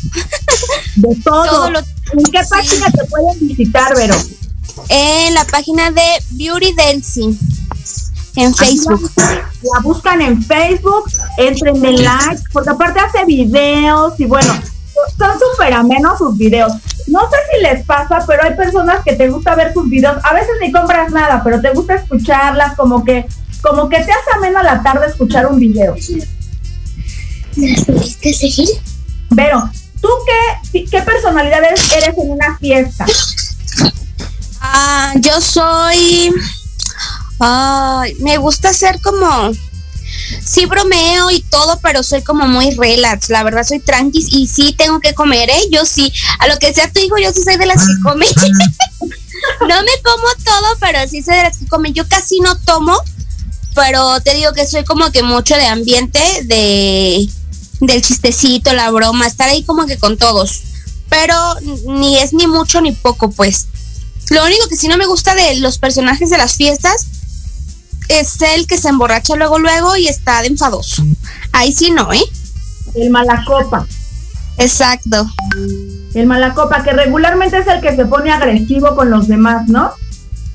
De 0.98 1.16
todo. 1.24 1.46
Todo 1.46 1.70
lo- 1.72 1.80
¿En 1.80 2.24
qué 2.32 2.42
página 2.48 2.92
te 2.92 3.06
pueden 3.06 3.48
visitar, 3.48 3.96
Vero? 3.96 4.16
En 4.90 5.34
la 5.34 5.46
página 5.46 5.90
de 5.92 6.04
Beauty 6.32 6.74
Delcy. 6.74 7.38
En 8.36 8.54
Facebook. 8.54 9.12
La 9.18 9.80
buscan 9.82 10.22
en 10.22 10.44
Facebook, 10.44 11.06
entren 11.38 11.86
en 11.86 12.04
like, 12.04 12.42
porque 12.52 12.72
aparte 12.72 13.00
hace 13.00 13.26
videos 13.26 14.20
y 14.20 14.26
bueno, 14.26 14.54
son 15.18 15.32
súper 15.40 15.74
amenos 15.74 16.18
sus 16.18 16.38
videos. 16.38 16.74
No 17.08 17.22
sé 17.30 17.38
si 17.52 17.62
les 17.62 17.86
pasa, 17.86 18.24
pero 18.26 18.44
hay 18.44 18.56
personas 18.56 19.04
que 19.04 19.14
te 19.16 19.30
gusta 19.30 19.56
ver 19.56 19.74
sus 19.74 19.90
videos. 19.90 20.18
A 20.24 20.34
veces 20.34 20.52
ni 20.62 20.72
compras 20.72 21.12
nada, 21.12 21.42
pero 21.44 21.62
te 21.62 21.72
gusta 21.72 21.96
escucharlas, 21.96 22.76
como 22.76 23.04
que, 23.04 23.26
como 23.62 23.90
que 23.90 23.98
te 23.98 24.12
hace 24.12 24.32
ameno 24.36 24.60
a 24.60 24.64
la 24.64 24.84
tarde 24.84 25.08
escuchar 25.08 25.48
un 25.48 25.60
video. 25.60 25.96
Pero, 29.36 29.70
¿tú 30.02 30.10
qué, 30.72 30.86
qué 30.86 31.02
personalidades 31.02 31.92
eres 31.94 32.18
en 32.18 32.32
una 32.32 32.58
fiesta? 32.58 33.06
Ah, 34.62 35.14
yo 35.18 35.40
soy. 35.42 36.34
Ay, 37.46 38.16
me 38.20 38.38
gusta 38.38 38.72
ser 38.72 39.02
como. 39.02 39.52
Sí 40.46 40.66
bromeo 40.66 41.30
y 41.30 41.42
todo, 41.42 41.78
pero 41.82 42.02
soy 42.02 42.22
como 42.22 42.48
muy 42.48 42.72
relax. 42.72 43.30
La 43.30 43.44
verdad 43.44 43.66
soy 43.68 43.80
tranquis 43.80 44.28
y 44.32 44.48
sí 44.48 44.74
tengo 44.78 45.02
que 45.02 45.14
comer, 45.14 45.50
¿eh? 45.50 45.62
Yo 45.70 45.86
sí. 45.86 46.14
A 46.40 46.48
lo 46.48 46.58
que 46.58 46.74
sea 46.74 46.90
tu 46.90 47.02
hijo, 47.02 47.18
yo 47.18 47.34
sí 47.34 47.44
soy 47.44 47.58
de 47.58 47.66
las 47.66 47.86
que 47.86 47.94
come. 48.02 48.26
no 49.60 49.82
me 49.82 50.02
como 50.04 50.28
todo, 50.46 50.78
pero 50.80 51.00
sí 51.10 51.22
soy 51.22 51.36
de 51.36 51.44
las 51.44 51.58
que 51.58 51.68
come. 51.68 51.92
Yo 51.92 52.08
casi 52.08 52.40
no 52.40 52.58
tomo, 52.60 52.98
pero 53.76 54.22
te 54.22 54.36
digo 54.36 54.54
que 54.54 54.66
soy 54.66 54.86
como 54.86 55.12
que 55.12 55.22
mucho 55.22 55.56
de 55.56 55.66
ambiente, 55.66 56.22
de 56.46 57.28
del 57.82 58.02
chistecito, 58.02 58.72
la 58.72 58.90
broma, 58.92 59.28
estar 59.28 59.50
ahí 59.50 59.64
como 59.64 59.86
que 59.86 59.98
con 59.98 60.18
todos. 60.18 60.62
Pero 61.10 61.36
ni 61.88 62.20
es 62.20 62.32
ni 62.32 62.48
mucho 62.48 62.80
ni 62.80 62.94
poco, 62.94 63.32
pues. 63.32 63.68
Lo 64.30 64.46
único 64.46 64.70
que 64.70 64.78
sí 64.78 64.88
no 64.88 64.96
me 64.96 65.08
gusta 65.08 65.36
de 65.36 65.56
los 65.56 65.78
personajes 65.78 66.30
de 66.30 66.38
las 66.38 66.56
fiestas 66.56 67.08
es 68.10 68.42
el 68.42 68.68
que 68.68 68.78
se 68.78 68.90
emborracha 68.90 69.36
luego 69.36 69.60
luego 69.60 69.96
y 69.96 70.08
está 70.08 70.42
de 70.42 70.48
enfadoso. 70.48 71.04
Ahí 71.52 71.72
sí 71.72 71.92
no, 71.92 72.12
¿eh? 72.14 72.24
El 72.96 73.10
malacopa. 73.10 73.88
Exacto. 74.58 75.28
El 76.14 76.28
malacopa, 76.28 76.84
que 76.84 76.92
regularmente 76.94 77.58
es 77.58 77.68
el 77.68 77.82
que 77.82 77.96
se 77.96 78.06
pone 78.06 78.32
agresivo 78.32 78.96
con 78.96 79.10
los 79.10 79.28
demás, 79.28 79.68
¿no? 79.68 79.92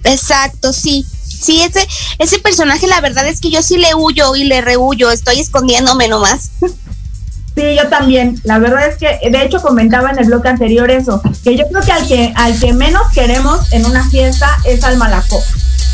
Exacto, 0.04 0.72
sí. 0.72 1.04
Sí, 1.24 1.60
ese, 1.62 1.86
ese 2.18 2.38
personaje 2.40 2.86
la 2.86 3.00
verdad 3.00 3.26
es 3.26 3.40
que 3.40 3.50
yo 3.50 3.62
sí 3.62 3.76
le 3.76 3.94
huyo 3.94 4.34
y 4.34 4.44
le 4.44 4.60
rehuyo, 4.60 5.10
estoy 5.10 5.38
escondiéndome 5.38 6.08
nomás. 6.08 6.50
Sí, 6.60 7.76
yo 7.76 7.88
también. 7.88 8.40
La 8.44 8.58
verdad 8.58 8.86
es 8.86 8.96
que, 8.96 9.18
de 9.30 9.42
hecho, 9.42 9.60
comentaba 9.60 10.10
en 10.10 10.18
el 10.18 10.26
blog 10.26 10.46
anterior 10.46 10.90
eso, 10.90 11.20
que 11.42 11.56
yo 11.56 11.64
creo 11.68 11.82
que 11.82 11.92
al 11.92 12.06
que, 12.06 12.32
al 12.36 12.58
que 12.58 12.72
menos 12.72 13.02
queremos 13.12 13.72
en 13.72 13.84
una 13.84 14.08
fiesta 14.08 14.48
es 14.64 14.84
al 14.84 14.96
malacopa. 14.96 15.44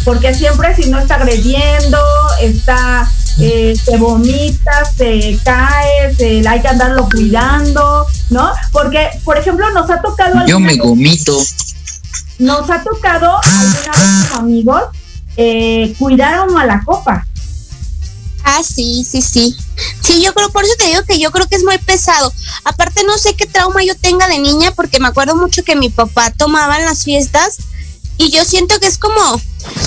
Porque 0.05 0.35
siempre 0.35 0.75
si 0.77 0.91
no 0.91 0.99
está 0.99 1.15
agrediendo, 1.17 1.99
está, 2.41 3.11
eh, 3.41 3.75
se 3.83 3.97
vomita, 3.97 4.85
se 4.85 5.39
cae, 5.45 6.15
se, 6.15 6.47
hay 6.47 6.61
que 6.61 6.69
andarlo 6.69 7.09
cuidando, 7.09 8.07
¿no? 8.31 8.53
Porque, 8.73 9.09
por 9.25 9.39
ejemplo, 9.39 9.71
nos 9.71 9.91
ha 9.91 10.01
tocado 10.03 10.47
Yo 10.47 10.61
me 10.61 10.77
gomito. 10.77 11.39
nos 12.39 12.69
ha 12.71 12.83
tocado 12.83 13.41
alguna 13.43 13.93
vez 13.93 14.29
como 14.29 14.41
amigos 14.41 14.83
eh, 15.37 15.95
cuidar 15.99 16.35
a 16.35 16.43
un 16.43 16.55
malacopa. 16.55 17.27
Ah, 18.45 18.61
sí, 18.63 19.05
sí, 19.11 19.23
sí. 19.23 19.57
Sí, 20.03 20.23
yo 20.23 20.35
creo, 20.35 20.51
por 20.51 20.65
eso 20.65 20.75
te 20.79 20.87
digo 20.87 21.03
que 21.05 21.19
yo 21.19 21.31
creo 21.33 21.47
que 21.49 21.57
es 21.57 21.65
muy 21.65 21.79
pesado. 21.79 22.31
Aparte, 22.65 23.03
no 23.05 23.17
sé 23.17 23.35
qué 23.35 23.47
trauma 23.47 23.83
yo 23.83 23.97
tenga 23.97 24.29
de 24.29 24.39
niña, 24.39 24.71
porque 24.77 25.01
me 25.01 25.09
acuerdo 25.09 25.35
mucho 25.35 25.65
que 25.65 25.77
mi 25.77 25.89
papá 25.89 26.31
tomaba 26.31 26.77
en 26.77 26.85
las 26.85 27.05
fiestas 27.05 27.57
y 28.19 28.31
yo 28.31 28.45
siento 28.45 28.79
que 28.79 28.87
es 28.87 28.99
como, 28.99 29.21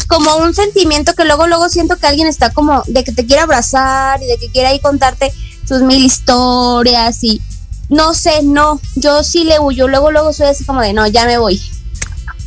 como 0.07 0.37
un 0.37 0.53
sentimiento 0.53 1.13
que 1.13 1.25
luego, 1.25 1.47
luego 1.47 1.69
siento 1.69 1.97
que 1.97 2.07
alguien 2.07 2.27
está 2.27 2.51
como 2.51 2.83
de 2.87 3.03
que 3.03 3.11
te 3.11 3.25
quiere 3.25 3.41
abrazar 3.41 4.21
y 4.21 4.27
de 4.27 4.37
que 4.37 4.49
quiere 4.49 4.67
ahí 4.67 4.79
contarte 4.79 5.33
sus 5.67 5.81
mil 5.81 6.03
historias 6.03 7.23
y 7.23 7.41
no 7.89 8.13
sé, 8.13 8.43
no, 8.43 8.81
yo 8.95 9.23
sí 9.23 9.45
le 9.45 9.59
huyo, 9.59 9.87
luego, 9.87 10.11
luego 10.11 10.33
soy 10.33 10.47
así 10.47 10.65
como 10.65 10.81
de 10.81 10.93
no, 10.93 11.07
ya 11.07 11.25
me 11.25 11.37
voy. 11.37 11.57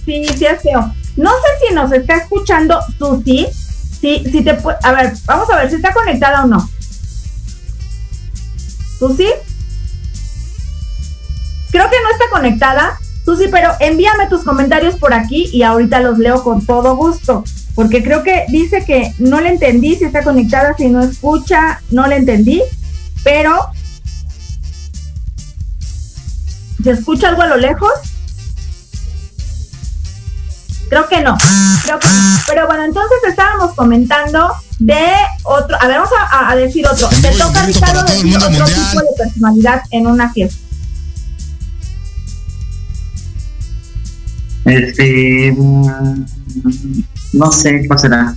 Sí, 0.05 0.27
sí 0.37 0.45
es 0.45 0.63
feo. 0.63 0.95
No 1.17 1.31
sé 1.31 1.69
si 1.69 1.75
nos 1.75 1.93
está 1.93 2.17
escuchando 2.17 2.81
Susi. 2.99 3.47
Sí, 4.01 4.25
si 4.31 4.43
te 4.43 4.59
A 4.83 4.93
ver, 4.93 5.13
vamos 5.27 5.51
a 5.51 5.57
ver 5.57 5.69
si 5.69 5.77
está 5.77 5.93
conectada 5.93 6.45
o 6.45 6.47
no. 6.47 6.69
Susi. 8.99 9.29
Creo 11.71 11.91
que 11.91 11.97
no 12.03 12.11
está 12.11 12.31
conectada. 12.31 12.99
Susi, 13.31 13.49
pero 13.49 13.71
envíame 13.79 14.27
tus 14.29 14.43
comentarios 14.43 14.97
por 14.97 15.15
aquí 15.15 15.49
y 15.53 15.63
ahorita 15.63 16.01
los 16.01 16.19
leo 16.19 16.43
con 16.43 16.67
todo 16.67 16.97
gusto. 16.97 17.45
Porque 17.77 18.03
creo 18.03 18.25
que 18.25 18.45
dice 18.49 18.85
que 18.85 19.15
no 19.19 19.41
le 19.41 19.51
entendí 19.51 19.95
si 19.95 20.05
está 20.05 20.25
conectada, 20.25 20.75
si 20.77 20.89
no 20.89 21.01
escucha, 21.01 21.81
no 21.91 22.09
le 22.09 22.17
entendí. 22.17 22.61
Pero. 23.23 23.71
¿Se 26.83 26.91
escucha 26.91 27.29
algo 27.29 27.43
a 27.43 27.47
lo 27.47 27.57
lejos? 27.57 27.93
Creo 30.89 31.09
que 31.09 31.21
no. 31.21 31.39
Creo 31.85 32.01
que 32.01 32.09
no. 32.09 32.15
Pero 32.49 32.67
bueno, 32.67 32.83
entonces 32.83 33.19
estábamos 33.29 33.75
comentando 33.75 34.51
de 34.81 35.07
otro. 35.45 35.77
A 35.81 35.87
ver, 35.87 35.99
vamos 35.99 36.11
a, 36.19 36.51
a 36.51 36.57
decir 36.57 36.85
otro. 36.85 37.09
Te 37.23 37.31
toca, 37.31 37.65
Ricardo, 37.65 38.03
decir 38.03 38.37
otro 38.37 38.51
mundial. 38.51 38.67
tipo 38.67 39.01
de 39.03 39.25
personalidad 39.25 39.83
en 39.93 40.09
una 40.09 40.33
fiesta. 40.33 40.70
Este. 44.65 45.53
mm, 45.57 46.25
No 47.35 47.53
sé 47.53 47.85
cuál 47.87 47.99
será. 47.99 48.35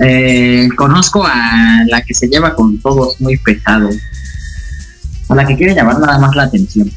Eh, 0.00 0.68
conozco 0.76 1.24
a 1.26 1.82
la 1.88 2.02
que 2.02 2.14
se 2.14 2.28
lleva 2.28 2.54
con 2.54 2.78
todos 2.80 3.20
muy 3.20 3.36
pesado. 3.38 3.88
A 5.28 5.34
la 5.34 5.44
que 5.46 5.56
quiere 5.56 5.74
llamar 5.74 5.98
nada 5.98 6.18
más 6.18 6.34
la 6.36 6.44
atención. 6.44 6.90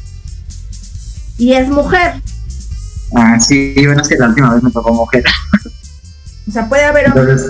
Y 1.38 1.52
es 1.52 1.68
mujer. 1.68 2.14
Ah, 3.14 3.38
sí, 3.40 3.74
bueno, 3.76 4.00
es 4.02 4.08
que 4.08 4.16
la 4.16 4.28
última 4.28 4.54
vez 4.54 4.62
me 4.62 4.70
tocó 4.70 4.92
mujer. 4.94 5.24
O 6.48 6.50
sea, 6.50 6.68
puede 6.68 6.84
haber. 6.84 7.06
Entonces, 7.06 7.46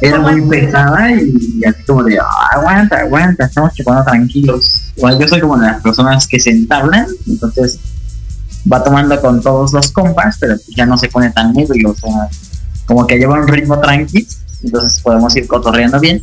era 0.00 0.20
muy 0.20 0.40
pesada 0.42 1.10
y, 1.12 1.62
así 1.64 1.82
como 1.86 2.04
de, 2.04 2.18
"Ah, 2.18 2.48
aguanta, 2.52 2.98
aguanta, 2.98 3.46
estamos 3.46 3.72
chupando 3.74 4.04
tranquilos. 4.04 4.92
Yo 4.96 5.28
soy 5.28 5.40
como 5.40 5.56
de 5.58 5.66
las 5.66 5.82
personas 5.82 6.26
que 6.26 6.38
se 6.38 6.50
entablan, 6.50 7.06
entonces 7.26 7.78
va 8.70 8.82
tomando 8.82 9.20
con 9.20 9.40
todos 9.40 9.72
los 9.72 9.90
compas, 9.92 10.36
pero 10.40 10.56
ya 10.76 10.86
no 10.86 10.96
se 10.98 11.08
pone 11.08 11.30
tan 11.30 11.58
ebrio, 11.58 11.90
o 11.90 11.94
sea, 11.94 12.28
como 12.86 13.06
que 13.06 13.18
lleva 13.18 13.34
un 13.34 13.46
ritmo 13.46 13.80
tranqui, 13.80 14.26
entonces 14.62 15.00
podemos 15.00 15.34
ir 15.36 15.46
cotorreando 15.46 16.00
bien. 16.00 16.22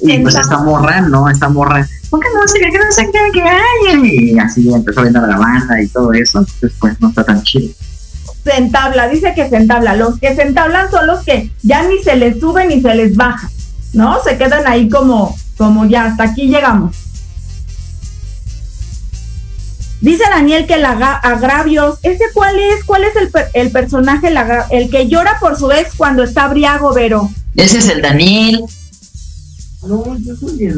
Y 0.00 0.18
pues 0.18 0.36
esta 0.36 0.58
morra, 0.58 1.00
no, 1.00 1.28
esta 1.28 1.48
morra, 1.48 1.86
¿por 2.08 2.20
qué 2.20 2.26
no 2.34 2.46
sé 2.46 2.60
qué, 2.60 2.78
no 2.78 2.92
sé 2.92 3.10
qué, 3.10 3.18
que 3.32 3.42
hay? 3.42 4.32
Y 4.32 4.38
así 4.38 4.72
empezó 4.72 5.02
viendo 5.02 5.26
la 5.26 5.36
banda 5.36 5.82
y 5.82 5.88
todo 5.88 6.12
eso, 6.12 6.38
entonces 6.40 6.72
pues 6.78 7.00
no 7.00 7.08
está 7.08 7.24
tan 7.24 7.42
chido. 7.42 7.74
Se 8.44 8.56
entabla, 8.56 9.08
dice 9.08 9.34
que 9.34 9.48
se 9.48 9.56
entabla. 9.56 9.94
Los 9.96 10.18
que 10.18 10.34
se 10.34 10.42
entablan 10.42 10.90
son 10.90 11.06
los 11.06 11.24
que 11.24 11.50
ya 11.62 11.82
ni 11.82 11.98
se 12.02 12.16
les 12.16 12.38
sube 12.40 12.66
ni 12.66 12.80
se 12.80 12.94
les 12.94 13.16
baja. 13.16 13.50
¿no? 13.92 14.22
Se 14.22 14.36
quedan 14.36 14.66
ahí 14.66 14.88
como, 14.88 15.36
como 15.56 15.86
ya, 15.86 16.06
hasta 16.06 16.24
aquí 16.24 16.48
llegamos. 16.48 16.96
Dice 20.00 20.22
Daniel 20.30 20.66
que 20.66 20.74
el 20.74 20.84
agravios, 20.84 21.98
¿ese 22.02 22.24
cuál 22.32 22.56
es? 22.58 22.84
¿Cuál 22.84 23.04
es 23.04 23.16
el, 23.16 23.30
el 23.54 23.70
personaje, 23.72 24.28
el, 24.28 24.38
el, 24.70 24.90
que 24.90 25.08
llora 25.08 25.38
por 25.40 25.58
su 25.58 25.72
ex 25.72 25.94
cuando 25.96 26.22
está 26.22 26.46
briago, 26.48 26.94
Vero? 26.94 27.30
Ese 27.56 27.78
es 27.78 27.88
el 27.88 28.00
Daniel. 28.00 28.64
No, 29.82 30.16
yo 30.18 30.36
soy 30.36 30.66
el... 30.66 30.76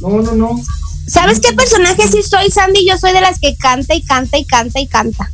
No, 0.00 0.22
no, 0.22 0.32
no. 0.32 0.62
¿Sabes 1.08 1.40
qué 1.40 1.52
personaje 1.52 2.06
sí 2.06 2.22
soy, 2.22 2.50
Sandy? 2.50 2.86
Yo 2.86 2.96
soy 2.98 3.12
de 3.12 3.20
las 3.20 3.40
que 3.40 3.56
canta 3.56 3.94
y 3.94 4.02
canta 4.02 4.38
y 4.38 4.44
canta 4.44 4.78
y 4.78 4.86
canta. 4.86 5.32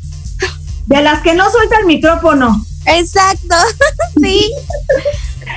De 0.87 1.03
las 1.03 1.21
que 1.23 1.35
no 1.35 1.51
suelta 1.51 1.79
el 1.81 1.87
micrófono. 1.87 2.65
Exacto, 2.87 3.57
sí. 4.23 4.51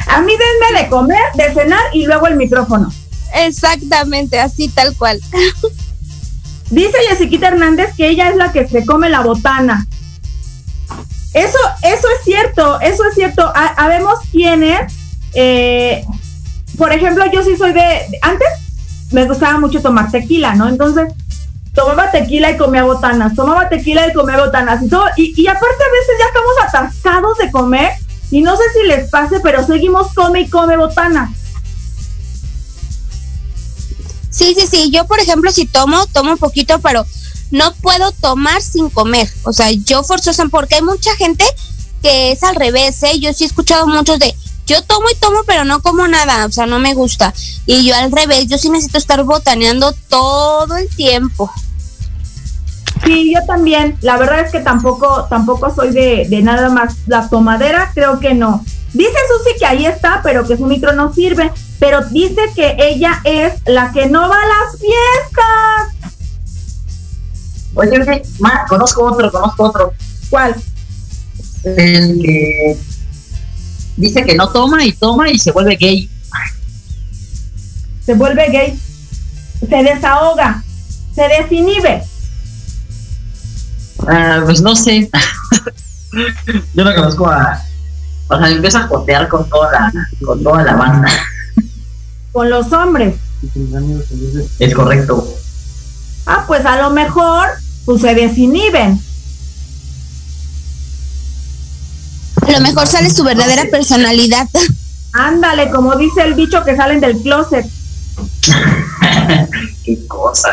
A 0.08 0.22
mí 0.22 0.34
denme 0.34 0.82
de 0.82 0.89
comer, 0.89 1.22
de 1.36 1.53
cenar 1.53 1.84
y 1.93 2.05
luego 2.05 2.28
el 2.28 2.36
micrófono. 2.36 2.91
Exactamente, 3.34 4.39
así 4.39 4.70
tal 4.70 4.95
cual. 4.95 5.22
Dice 6.70 6.97
Jessiquita 7.09 7.47
Hernández 7.47 7.95
que 7.95 8.09
ella 8.09 8.30
es 8.30 8.36
la 8.36 8.51
que 8.51 8.68
se 8.68 8.86
come 8.86 9.09
la 9.09 9.22
botana. 9.22 9.86
Eso, 11.34 11.59
eso 11.84 12.07
es 12.18 12.24
cierto, 12.24 12.80
eso 12.82 13.03
es 13.05 13.15
cierto. 13.15 13.51
Habemos 13.53 14.20
quienes, 14.32 14.93
eh, 15.34 16.03
por 16.78 16.91
ejemplo, 16.91 17.26
yo 17.32 17.43
sí 17.43 17.55
soy 17.55 17.74
de, 17.74 18.20
antes 18.22 18.47
me 19.11 19.26
gustaba 19.26 19.59
mucho 19.59 19.82
tomar 19.82 20.11
tequila, 20.11 20.55
¿no? 20.55 20.68
Entonces, 20.68 21.13
tomaba 21.74 22.11
tequila 22.11 22.51
y 22.51 22.57
comía 22.57 22.84
botanas, 22.84 23.36
tomaba 23.36 23.70
tequila 23.70 24.07
y 24.07 24.13
comía 24.13 24.38
botanas 24.38 24.82
y 24.84 24.89
todo. 24.89 25.05
Y, 25.15 25.39
y 25.39 25.47
aparte 25.47 25.84
a 25.84 25.93
veces 25.93 26.15
ya 26.20 26.26
estamos 26.26 26.53
atascados 26.68 27.38
de 27.38 27.51
comer 27.51 27.91
y 28.32 28.41
no 28.41 28.57
sé 28.57 28.63
si 28.74 28.88
les 28.88 29.09
pase, 29.09 29.39
pero 29.41 29.63
seguimos 29.63 30.13
come 30.13 30.41
y 30.41 30.49
come 30.49 30.76
botanas. 30.76 31.30
Sí, 34.38 34.56
sí, 34.58 34.68
sí. 34.68 34.92
Yo, 34.92 35.06
por 35.08 35.20
ejemplo, 35.20 35.52
si 35.52 35.66
tomo, 35.66 36.06
tomo 36.08 36.34
un 36.34 36.38
poquito, 36.38 36.80
pero 36.80 37.06
no 37.50 37.74
puedo 37.76 38.12
tomar 38.12 38.62
sin 38.62 38.90
comer. 38.90 39.28
O 39.44 39.52
sea, 39.52 39.72
yo 39.72 40.04
forzosa, 40.04 40.46
porque 40.52 40.76
hay 40.76 40.84
mucha 40.84 41.16
gente 41.16 41.44
que 42.04 42.32
es 42.32 42.44
al 42.44 42.56
revés, 42.56 43.02
¿eh? 43.02 43.20
Yo 43.20 43.34
sí 43.34 43.46
he 43.46 43.48
escuchado 43.48 43.88
muchos 43.88 44.20
de, 44.20 44.36
yo 44.68 44.84
tomo 44.84 45.08
y 45.12 45.16
tomo, 45.16 45.40
pero 45.48 45.66
no 45.66 45.82
como 45.82 46.08
nada, 46.08 46.46
o 46.46 46.52
sea, 46.52 46.68
no 46.68 46.78
me 46.78 46.94
gusta. 46.94 47.34
Y 47.66 47.84
yo 47.84 47.96
al 47.96 48.12
revés, 48.12 48.48
yo 48.48 48.60
sí 48.60 48.70
necesito 48.70 49.00
estar 49.00 49.24
botaneando 49.24 49.94
todo 50.08 50.78
el 50.78 50.88
tiempo. 50.90 51.52
Sí, 53.04 53.34
yo 53.34 53.44
también. 53.48 53.98
La 54.02 54.18
verdad 54.18 54.42
es 54.42 54.52
que 54.52 54.60
tampoco, 54.60 55.26
tampoco 55.30 55.74
soy 55.74 55.92
de, 55.92 56.28
de 56.30 56.42
nada 56.44 56.70
más 56.70 56.96
la 57.08 57.28
tomadera, 57.28 57.92
creo 57.96 58.20
que 58.20 58.36
no. 58.36 58.64
Dice 58.98 59.18
Susi 59.28 59.58
que 59.60 59.66
ahí 59.66 59.86
está, 59.86 60.22
pero 60.24 60.45
que 60.45 60.58
su 60.58 60.66
micro 60.66 60.93
no 60.93 61.14
sirve 61.14 61.52
pero 61.80 62.04
dice 62.10 62.41
que 62.56 62.76
ella 62.80 63.22
es 63.24 63.54
la 63.66 63.91
que 63.91 64.08
no 64.08 64.28
va 64.28 64.36
a 64.36 64.48
las 64.48 64.80
fiestas. 64.80 66.12
Oye, 67.76 68.02
oye, 68.02 68.24
conozco 68.68 69.04
otro, 69.06 69.32
conozco 69.32 69.64
otro. 69.66 69.93
¿Cuál? 70.30 70.56
El 71.64 72.20
que 72.22 72.78
dice 73.98 74.24
que 74.24 74.36
no 74.36 74.50
toma 74.50 74.84
y 74.84 74.91
toma 74.93 75.30
y 75.30 75.38
se 75.38 75.52
vuelve 75.52 75.76
gay. 75.76 76.10
Se 78.06 78.16
vuelve 78.16 78.50
gay. 78.50 78.80
Se 79.60 79.84
desahoga. 79.84 80.64
Se 81.14 81.28
desinhibe. 81.28 82.04
Ah, 84.08 84.41
pues 84.45 84.62
no 84.62 84.76
sé. 84.76 85.10
Yo 86.74 86.84
no 86.84 86.95
conozco 86.95 87.28
a. 87.28 87.64
O 88.30 88.38
sea, 88.38 88.50
empieza 88.50 88.80
a 88.80 88.88
jotear 88.88 89.28
con 89.28 89.48
toda 89.50 89.72
la, 89.72 89.92
con 90.26 90.44
toda 90.44 90.64
la 90.64 90.76
banda 90.76 91.10
con 92.38 92.52
los 92.52 92.72
hombres. 92.72 93.16
Es 94.60 94.76
correcto. 94.76 95.28
Ah, 96.28 96.44
pues 96.46 96.64
a 96.68 96.80
lo 96.80 96.92
mejor 96.92 97.48
pues 97.84 98.02
se 98.02 98.14
desinhiben. 98.14 99.02
A 102.44 102.52
lo 102.52 102.60
mejor 102.62 102.86
sale 102.86 103.10
su 103.10 103.24
verdadera 103.24 103.66
personalidad. 103.72 104.48
Ándale, 105.14 105.72
como 105.72 105.96
dice 105.96 106.22
el 106.22 106.36
bicho 106.36 106.64
que 106.64 106.76
salen 106.76 107.00
del 107.00 107.18
closet. 107.24 107.66
Qué 109.84 110.08
cosa. 110.08 110.50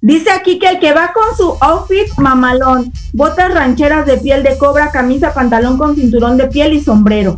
Dice 0.00 0.30
aquí 0.30 0.60
que 0.60 0.68
el 0.68 0.78
que 0.78 0.92
va 0.92 1.12
con 1.12 1.36
su 1.36 1.56
outfit 1.60 2.06
mamalón, 2.18 2.92
botas 3.12 3.52
rancheras 3.52 4.06
de 4.06 4.16
piel 4.18 4.44
de 4.44 4.56
cobra, 4.56 4.92
camisa, 4.92 5.34
pantalón 5.34 5.76
con 5.76 5.96
cinturón 5.96 6.36
de 6.36 6.46
piel 6.46 6.72
y 6.72 6.80
sombrero. 6.80 7.36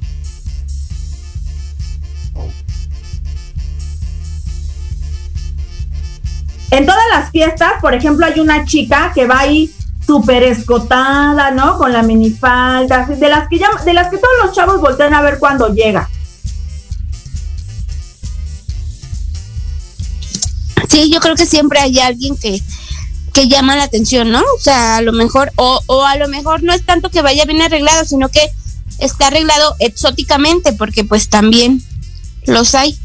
En 6.70 6.84
todas 6.84 7.04
las 7.12 7.30
fiestas, 7.30 7.72
por 7.80 7.94
ejemplo, 7.94 8.26
hay 8.26 8.38
una 8.38 8.66
chica 8.66 9.10
que 9.14 9.26
va 9.26 9.40
ahí 9.40 9.72
súper 10.06 10.42
escotada, 10.42 11.50
¿no? 11.52 11.78
Con 11.78 11.94
la 11.94 12.02
minifalda, 12.02 13.06
de 13.06 13.28
las 13.28 13.48
que 13.48 13.58
de 13.58 13.92
las 13.94 14.10
que 14.10 14.18
todos 14.18 14.34
los 14.44 14.54
chavos 14.54 14.82
voltean 14.82 15.14
a 15.14 15.22
ver 15.22 15.38
cuando 15.38 15.72
llega. 15.72 16.08
Sí, 20.90 21.08
yo 21.10 21.20
creo 21.20 21.36
que 21.36 21.46
siempre 21.46 21.78
hay 21.78 22.00
alguien 22.00 22.36
que, 22.36 22.60
que 23.32 23.48
llama 23.48 23.76
la 23.76 23.84
atención, 23.84 24.30
¿no? 24.30 24.40
O 24.40 24.60
sea, 24.60 24.96
a 24.96 25.02
lo 25.02 25.12
mejor, 25.12 25.52
o, 25.56 25.80
o 25.86 26.04
a 26.04 26.16
lo 26.16 26.26
mejor 26.28 26.64
no 26.64 26.72
es 26.72 26.84
tanto 26.84 27.10
que 27.10 27.22
vaya 27.22 27.44
bien 27.44 27.62
arreglado, 27.62 28.04
sino 28.04 28.28
que 28.28 28.50
está 28.98 29.28
arreglado 29.28 29.76
exóticamente, 29.78 30.72
porque 30.72 31.04
pues 31.04 31.28
también 31.28 31.82
los 32.46 32.74
hay. 32.74 32.98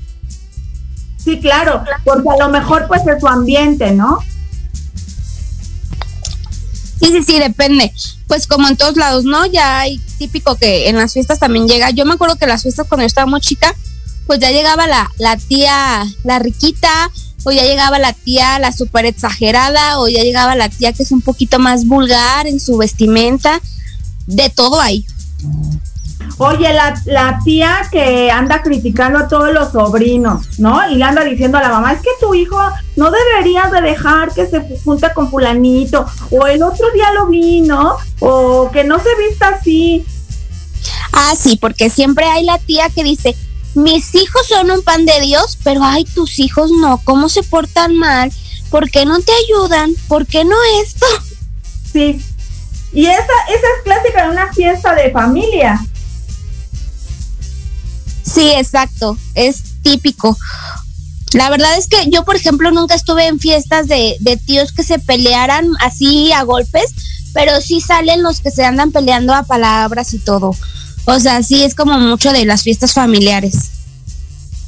Sí, 1.24 1.40
claro, 1.40 1.84
porque 2.04 2.28
a 2.30 2.46
lo 2.46 2.50
mejor 2.50 2.88
pues 2.88 3.02
es 3.08 3.20
su 3.20 3.28
ambiente, 3.28 3.92
¿no? 3.92 4.20
Sí, 7.00 7.12
sí, 7.12 7.24
sí, 7.24 7.40
depende. 7.40 7.92
Pues 8.28 8.48
como 8.48 8.68
en 8.68 8.78
todos 8.78 8.96
lados, 8.96 9.26
¿no? 9.26 9.46
Ya 9.46 9.80
hay 9.80 10.00
típico 10.18 10.56
que 10.56 10.90
en 10.90 10.98
las 10.98 11.14
fiestas 11.14 11.40
también 11.40 11.68
llega. 11.68 11.92
Yo 11.92 12.06
me 12.06 12.14
acuerdo 12.14 12.36
que 12.36 12.46
en 12.46 12.50
las 12.50 12.64
fiestas 12.64 12.88
cuando 12.88 13.04
yo 13.04 13.08
estaba 13.08 13.28
muy 13.28 13.42
chica, 13.42 13.76
pues 14.26 14.40
ya 14.40 14.50
llegaba 14.50 14.88
la, 14.88 15.12
la 15.18 15.38
tía, 15.38 16.06
la 16.24 16.40
riquita, 16.40 17.12
o 17.46 17.52
ya 17.52 17.64
llegaba 17.64 18.00
la 18.00 18.12
tía, 18.12 18.60
la 18.60 18.72
súper 18.72 19.06
exagerada, 19.06 20.00
o 20.00 20.08
ya 20.08 20.24
llegaba 20.24 20.56
la 20.56 20.68
tía 20.68 20.94
que 20.94 21.04
es 21.04 21.12
un 21.12 21.22
poquito 21.22 21.60
más 21.60 21.86
vulgar 21.86 22.48
en 22.48 22.60
su 22.60 22.76
vestimenta. 22.76 23.62
De 24.26 24.50
todo 24.50 24.82
hay. 24.82 25.06
Oye, 26.38 26.74
la, 26.74 27.00
la, 27.06 27.40
tía 27.46 27.88
que 27.92 28.32
anda 28.32 28.62
criticando 28.62 29.20
a 29.20 29.28
todos 29.28 29.54
los 29.54 29.72
sobrinos, 29.72 30.60
¿no? 30.60 30.90
Y 30.90 30.96
le 30.96 31.04
anda 31.06 31.24
diciendo 31.24 31.60
a 31.60 31.62
la 31.62 31.70
mamá, 31.70 31.94
es 31.94 32.02
que 32.02 32.10
tu 32.20 32.34
hijo 32.34 32.58
no 32.96 33.12
deberías 33.12 33.72
de 33.72 33.82
dejar 33.82 34.34
que 34.34 34.48
se 34.48 34.62
junte 34.84 35.08
con 35.14 35.30
fulanito, 35.30 36.06
o 36.32 36.48
el 36.48 36.64
otro 36.64 36.92
día 36.94 37.12
lo 37.14 37.28
vi, 37.28 37.62
¿no? 37.62 37.96
O 38.20 38.70
que 38.72 38.84
no 38.84 38.98
se 39.00 39.10
vista 39.30 39.50
así. 39.50 40.04
Ah, 41.14 41.34
sí, 41.38 41.58
porque 41.62 41.90
siempre 41.90 42.26
hay 42.26 42.44
la 42.44 42.58
tía 42.58 42.90
que 42.90 43.04
dice, 43.04 43.36
mis 43.76 44.16
hijos 44.16 44.48
son 44.48 44.72
un 44.72 44.82
pan 44.82 45.06
de 45.06 45.20
Dios, 45.22 45.58
pero 45.64 45.84
ay, 45.84 46.06
tus 46.06 46.40
hijos 46.40 46.72
no, 46.72 47.00
¿cómo 47.04 47.30
se 47.30 47.44
portan 47.44 47.96
mal? 47.98 48.32
¿Por 48.70 48.90
qué 48.90 49.06
no 49.06 49.20
te 49.20 49.32
ayudan? 49.46 49.94
¿Por 50.08 50.26
qué 50.26 50.44
no 50.44 50.56
esto? 50.82 51.06
Sí. 51.92 52.22
Y 52.92 53.06
esa, 53.06 53.22
esa 53.22 53.68
es 53.78 53.84
clásica 53.86 54.24
de 54.26 54.30
una 54.32 54.52
fiesta 54.52 54.94
de 54.96 55.12
familia. 55.12 55.80
Sí, 58.22 58.52
exacto, 58.52 59.18
es 59.34 59.64
típico. 59.82 60.38
La 61.32 61.50
verdad 61.50 61.78
es 61.78 61.88
que 61.88 62.10
yo, 62.10 62.26
por 62.26 62.36
ejemplo, 62.36 62.72
nunca 62.72 62.96
estuve 62.96 63.28
en 63.28 63.40
fiestas 63.40 63.88
de, 63.88 64.18
de 64.20 64.36
tíos 64.36 64.74
que 64.74 64.84
se 64.84 65.00
pelearan 65.00 65.70
así 65.80 66.34
a 66.34 66.44
golpes, 66.44 66.92
pero 67.34 67.62
sí 67.62 67.80
salen 67.80 68.24
los 68.24 68.42
que 68.42 68.52
se 68.52 68.66
andan 68.66 68.92
peleando 68.92 69.34
a 69.34 69.44
palabras 69.44 70.14
y 70.14 70.20
todo. 70.20 70.52
O 71.06 71.20
sea, 71.20 71.44
sí 71.44 71.64
es 71.64 71.76
como 71.76 72.00
mucho 72.00 72.32
de 72.32 72.46
las 72.46 72.64
fiestas 72.64 72.94
familiares. 72.94 73.72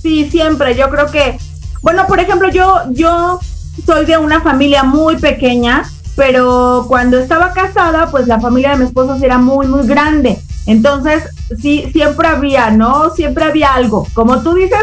Sí, 0.01 0.29
siempre. 0.29 0.75
Yo 0.75 0.89
creo 0.89 1.11
que, 1.11 1.37
bueno, 1.81 2.05
por 2.07 2.19
ejemplo, 2.19 2.49
yo, 2.49 2.81
yo 2.91 3.39
soy 3.85 4.05
de 4.05 4.17
una 4.17 4.41
familia 4.41 4.83
muy 4.83 5.17
pequeña, 5.17 5.89
pero 6.15 6.85
cuando 6.87 7.17
estaba 7.17 7.53
casada, 7.53 8.09
pues 8.11 8.27
la 8.27 8.39
familia 8.39 8.71
de 8.71 8.77
mi 8.77 8.85
esposo 8.85 9.17
era 9.23 9.37
muy, 9.37 9.67
muy 9.67 9.87
grande. 9.87 10.39
Entonces, 10.67 11.23
sí, 11.59 11.89
siempre 11.91 12.27
había, 12.27 12.69
¿no? 12.69 13.09
Siempre 13.15 13.45
había 13.45 13.73
algo. 13.73 14.07
Como 14.13 14.41
tú 14.41 14.53
dices, 14.53 14.79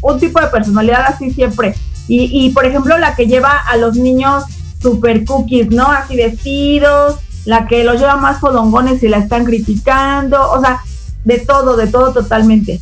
un 0.00 0.20
tipo 0.20 0.40
de 0.40 0.48
personalidad 0.48 1.06
así 1.08 1.30
siempre. 1.30 1.74
Y, 2.06 2.46
y 2.46 2.50
por 2.50 2.66
ejemplo, 2.66 2.98
la 2.98 3.16
que 3.16 3.26
lleva 3.26 3.56
a 3.56 3.76
los 3.76 3.96
niños 3.96 4.44
super 4.80 5.24
cookies, 5.24 5.70
¿no? 5.70 5.90
Así 5.90 6.16
vestidos, 6.16 7.16
la 7.44 7.66
que 7.66 7.84
los 7.84 8.00
lleva 8.00 8.16
más 8.16 8.40
fodongones 8.40 9.02
y 9.02 9.08
la 9.08 9.18
están 9.18 9.44
criticando, 9.44 10.50
o 10.50 10.60
sea, 10.60 10.80
de 11.24 11.38
todo, 11.38 11.76
de 11.76 11.86
todo 11.86 12.12
totalmente. 12.12 12.80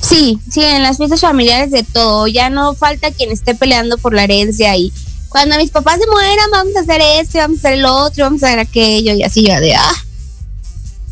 Sí, 0.00 0.38
sí, 0.50 0.62
en 0.62 0.82
las 0.82 0.98
fiestas 0.98 1.20
familiares 1.20 1.70
de 1.70 1.82
todo, 1.82 2.26
ya 2.26 2.50
no 2.50 2.74
falta 2.74 3.10
quien 3.10 3.32
esté 3.32 3.54
peleando 3.54 3.96
por 3.98 4.14
la 4.14 4.24
herencia 4.24 4.76
y 4.76 4.92
cuando 5.28 5.56
mis 5.56 5.70
papás 5.70 5.98
se 5.98 6.06
mueran 6.06 6.50
vamos 6.52 6.76
a 6.76 6.80
hacer 6.80 7.00
esto, 7.20 7.38
vamos 7.38 7.56
a 7.56 7.60
hacer 7.60 7.72
el 7.78 7.86
otro, 7.86 8.24
vamos 8.24 8.42
a 8.42 8.48
hacer 8.48 8.58
aquello 8.60 9.14
y 9.14 9.22
así 9.22 9.44
ya 9.44 9.60
de 9.60 9.74
ah. 9.74 9.94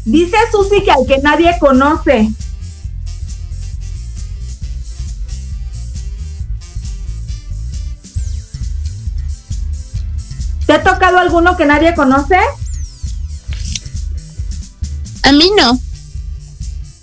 Dice 0.05 0.37
Susi 0.51 0.83
que 0.83 0.91
al 0.91 1.07
que 1.07 1.19
nadie 1.19 1.57
conoce. 1.59 2.29
¿Te 10.73 10.79
ha 10.79 10.83
tocado 10.85 11.19
alguno 11.19 11.55
que 11.55 11.67
nadie 11.67 11.95
conoce? 11.95 12.39
A 15.23 15.33
mí 15.33 15.53
no. 15.55 15.79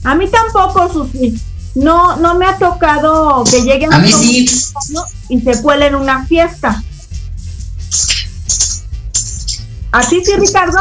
A 0.04 0.16
mí 0.16 0.28
tampoco, 0.28 0.92
Susi. 0.92 1.40
No, 1.76 2.16
no 2.16 2.34
me 2.34 2.48
ha 2.48 2.58
tocado 2.58 3.44
que 3.44 3.62
lleguen 3.62 3.94
A 3.94 4.00
mí 4.00 4.12
sí. 4.12 4.48
y 5.30 5.42
se 5.42 5.62
cuele 5.62 5.86
en 5.86 5.94
una 5.94 6.26
fiesta. 6.26 6.84
¿A 9.92 10.02
ti 10.02 10.20
sí, 10.26 10.32
Ricardo? 10.36 10.80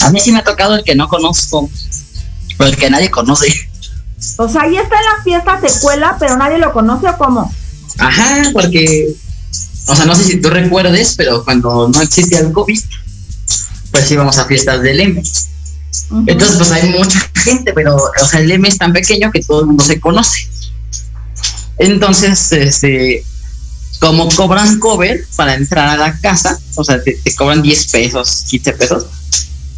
A 0.00 0.10
mí 0.10 0.18
sí 0.18 0.32
me 0.32 0.40
ha 0.40 0.44
tocado 0.44 0.74
el 0.74 0.82
que 0.82 0.96
no 0.96 1.06
conozco, 1.06 1.70
pero 2.58 2.70
el 2.70 2.76
que 2.76 2.90
nadie 2.90 3.08
conoce. 3.08 3.46
O 4.36 4.48
sea, 4.48 4.62
ahí 4.62 4.76
está 4.76 4.96
en 4.96 5.04
la 5.04 5.22
fiesta, 5.22 5.60
se 5.60 5.80
cuela, 5.80 6.16
pero 6.18 6.36
nadie 6.36 6.58
lo 6.58 6.72
conoce 6.72 7.08
o 7.08 7.16
cómo. 7.16 7.54
Ajá, 8.00 8.50
porque, 8.52 9.14
o 9.86 9.96
sea, 9.96 10.04
no 10.04 10.14
sé 10.14 10.24
si 10.24 10.40
tú 10.40 10.50
recuerdes, 10.50 11.14
pero 11.16 11.44
cuando 11.44 11.88
no 11.88 12.00
existía 12.00 12.40
el 12.40 12.52
COVID, 12.52 12.80
pues 13.90 14.10
íbamos 14.10 14.38
a 14.38 14.44
fiestas 14.46 14.82
del 14.82 15.00
M. 15.00 15.22
Entonces, 16.26 16.56
pues 16.56 16.70
hay 16.72 16.90
mucha 16.90 17.20
gente, 17.34 17.72
pero, 17.72 17.96
o 17.96 18.26
sea, 18.26 18.40
el 18.40 18.50
M 18.50 18.66
es 18.68 18.78
tan 18.78 18.92
pequeño 18.92 19.30
que 19.30 19.40
todo 19.40 19.60
el 19.60 19.66
mundo 19.66 19.84
se 19.84 20.00
conoce. 20.00 20.48
Entonces, 21.78 22.52
este, 22.52 23.24
como 24.00 24.28
cobran 24.30 24.78
cover 24.78 25.26
para 25.36 25.54
entrar 25.54 25.88
a 25.88 25.96
la 25.96 26.18
casa, 26.20 26.58
o 26.76 26.84
sea, 26.84 27.02
te, 27.02 27.12
te 27.22 27.34
cobran 27.34 27.62
10 27.62 27.86
pesos, 27.92 28.44
15 28.48 28.72
pesos. 28.74 29.06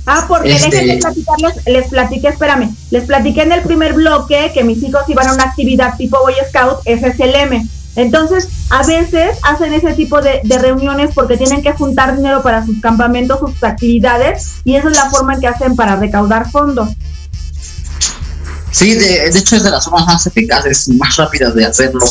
Ah, 0.06 0.26
porque 0.28 0.52
Este- 0.54 0.70
déjenme 0.70 0.98
platicarles, 0.98 1.54
les 1.66 1.88
platiqué, 1.88 2.28
espérame, 2.28 2.76
les 2.90 3.04
platiqué 3.04 3.42
en 3.42 3.52
el 3.52 3.62
primer 3.62 3.94
bloque 3.94 4.50
que 4.52 4.62
mis 4.62 4.82
hijos 4.82 5.02
iban 5.08 5.28
a 5.28 5.34
una 5.34 5.44
actividad 5.44 5.96
tipo 5.96 6.18
Boy 6.20 6.34
Scout, 6.48 6.80
ese 6.84 7.08
es 7.08 7.20
el 7.20 7.34
M. 7.34 7.66
Entonces, 7.96 8.48
a 8.70 8.84
veces 8.84 9.38
hacen 9.42 9.72
ese 9.72 9.94
tipo 9.94 10.20
de, 10.20 10.40
reuniones 10.58 11.10
porque 11.14 11.36
tienen 11.36 11.62
que 11.62 11.72
juntar 11.72 12.16
dinero 12.16 12.42
para 12.42 12.64
sus 12.64 12.80
campamentos, 12.80 13.38
sus 13.38 13.62
actividades, 13.62 14.56
y 14.64 14.76
esa 14.76 14.88
es 14.88 14.96
la 14.96 15.10
forma 15.10 15.34
en 15.34 15.40
que 15.40 15.46
hacen 15.46 15.76
para 15.76 15.96
recaudar 15.96 16.50
fondos. 16.50 16.90
Sí, 18.70 18.94
de, 18.94 19.28
hecho 19.28 19.56
es 19.56 19.62
de 19.62 19.70
las 19.70 19.84
formas 19.84 20.06
más 20.06 20.26
eficaces 20.26 20.88
y 20.88 20.94
más 20.94 21.16
rápidas 21.16 21.54
de 21.54 21.64
hacerlo. 21.64 22.04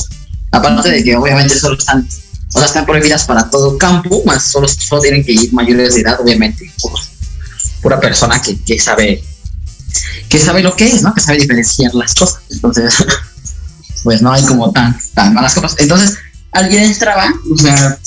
Aparte 0.51 0.89
de 0.89 1.03
que 1.03 1.15
obviamente 1.17 1.59
solo 1.59 1.77
están, 1.77 2.07
o 2.53 2.57
sea, 2.57 2.65
están 2.65 2.85
prohibidas 2.85 3.25
para 3.25 3.49
todo 3.49 3.77
campo, 3.77 4.23
solo, 4.39 4.67
solo 4.67 5.01
tienen 5.01 5.25
que 5.25 5.33
ir 5.33 5.53
mayores 5.53 5.95
de 5.95 6.01
edad, 6.01 6.21
obviamente, 6.21 6.71
por 6.81 6.93
pura 7.81 7.99
persona 7.99 8.41
que, 8.41 8.57
que 8.61 8.79
sabe 8.79 9.21
que 10.29 10.39
sabe 10.39 10.63
lo 10.63 10.75
que 10.75 10.87
es, 10.87 11.03
¿no? 11.03 11.13
Que 11.13 11.21
sabe 11.21 11.39
diferenciar 11.39 11.93
las 11.93 12.15
cosas. 12.15 12.41
Entonces, 12.49 12.95
pues 14.03 14.21
no 14.21 14.31
hay 14.31 14.43
como 14.45 14.71
tan, 14.71 14.97
tan 15.13 15.33
malas 15.33 15.53
cosas. 15.55 15.75
Entonces, 15.79 16.17
alguien 16.51 16.83
entraba, 16.83 17.33
o 17.51 17.57
sea, 17.57 17.97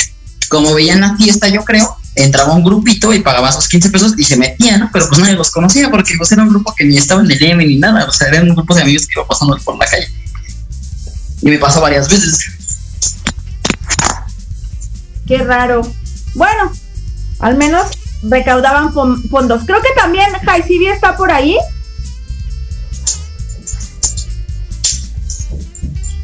como 0.48 0.74
veían 0.74 1.00
la 1.00 1.16
fiesta, 1.16 1.48
yo 1.48 1.64
creo, 1.64 1.96
entraba 2.14 2.54
un 2.54 2.62
grupito 2.64 3.12
y 3.12 3.20
pagaba 3.20 3.50
sus 3.52 3.68
15 3.68 3.90
pesos 3.90 4.12
y 4.16 4.24
se 4.24 4.36
metía, 4.36 4.78
¿no? 4.78 4.88
Pero 4.92 5.08
pues 5.08 5.20
nadie 5.20 5.34
los 5.34 5.50
conocía 5.50 5.90
porque 5.90 6.14
pues 6.16 6.30
era 6.32 6.42
un 6.42 6.48
grupo 6.50 6.74
que 6.74 6.84
ni 6.84 6.96
estaba 6.96 7.20
en 7.22 7.30
el 7.30 7.42
M 7.42 7.64
ni 7.66 7.76
nada, 7.76 8.06
o 8.06 8.12
sea, 8.12 8.28
era 8.28 8.40
un 8.42 8.54
grupo 8.54 8.74
de 8.74 8.82
amigos 8.82 9.06
que 9.06 9.14
iba 9.18 9.26
pasando 9.26 9.56
por 9.64 9.76
la 9.78 9.86
calle. 9.86 10.08
Y 11.42 11.48
me 11.50 11.58
pasó 11.58 11.80
varias 11.80 12.08
veces. 12.08 12.38
Qué 15.26 15.38
raro. 15.38 15.82
Bueno, 16.34 16.72
al 17.40 17.56
menos 17.56 17.86
recaudaban 18.22 18.92
fon- 18.94 19.28
fondos. 19.28 19.62
Creo 19.66 19.80
que 19.82 19.88
también 19.96 20.26
Jaicibi 20.44 20.86
está 20.86 21.16
por 21.16 21.30
ahí. 21.30 21.56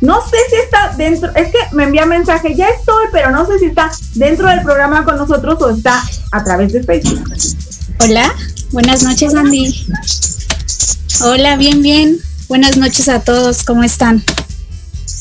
No 0.03 0.21
sé 0.21 0.37
si 0.51 0.57
está 0.57 0.95
dentro, 0.97 1.31
es 1.37 1.53
que 1.53 1.59
me 1.71 1.85
envía 1.85 2.05
mensaje, 2.05 2.57
ya 2.57 2.69
estoy, 2.71 3.07
pero 3.13 3.31
no 3.31 3.47
sé 3.47 3.61
si 3.61 3.67
está 3.67 3.89
dentro 4.15 4.49
del 4.49 4.61
programa 4.63 5.05
con 5.05 5.17
nosotros 5.17 5.63
o 5.63 5.71
está 5.71 6.03
a 6.33 6.43
través 6.43 6.73
de 6.73 6.83
Facebook. 6.83 7.33
Hola, 8.01 8.35
buenas 8.73 9.05
noches 9.05 9.33
Andy. 9.33 9.87
Hola, 11.25 11.55
bien, 11.55 11.83
bien. 11.83 12.19
Buenas 12.49 12.77
noches 12.77 13.09
a 13.09 13.21
todos, 13.21 13.63
¿cómo 13.63 13.85
están? 13.85 14.25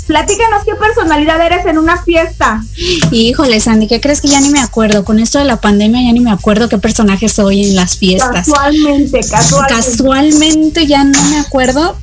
Platícanos 0.07 0.63
qué 0.65 0.73
personalidad 0.73 1.39
eres 1.45 1.63
en 1.67 1.77
una 1.77 2.01
fiesta. 2.01 2.63
Híjole, 3.11 3.59
Sandy, 3.61 3.87
¿qué 3.87 4.01
crees 4.01 4.19
que 4.19 4.29
ya 4.29 4.41
ni 4.41 4.49
me 4.49 4.61
acuerdo? 4.61 5.05
Con 5.05 5.19
esto 5.19 5.37
de 5.37 5.45
la 5.45 5.61
pandemia 5.61 6.01
ya 6.01 6.11
ni 6.11 6.21
me 6.21 6.31
acuerdo 6.31 6.69
qué 6.69 6.79
personaje 6.79 7.29
soy 7.29 7.65
en 7.65 7.75
las 7.75 7.97
fiestas. 7.97 8.47
Casualmente, 8.47 9.19
casualmente. 9.29 9.75
Casualmente 9.75 10.87
ya 10.87 11.03
no 11.03 11.21
me 11.25 11.37
acuerdo, 11.37 11.97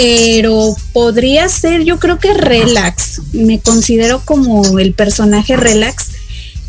pero 0.00 0.76
podría 0.92 1.48
ser, 1.48 1.82
yo 1.82 1.98
creo 1.98 2.20
que 2.20 2.32
relax. 2.32 3.20
Me 3.32 3.58
considero 3.58 4.22
como 4.24 4.78
el 4.78 4.94
personaje 4.94 5.56
relax 5.56 6.10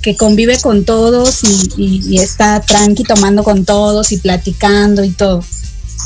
que 0.01 0.15
convive 0.15 0.59
con 0.59 0.83
todos 0.83 1.43
y, 1.43 1.69
y- 1.77 2.01
y 2.09 2.17
está 2.19 2.59
tranqui 2.61 3.03
tomando 3.03 3.43
con 3.43 3.65
todos 3.65 4.11
y 4.13 4.17
platicando 4.17 5.03
y 5.03 5.11
todo. 5.11 5.43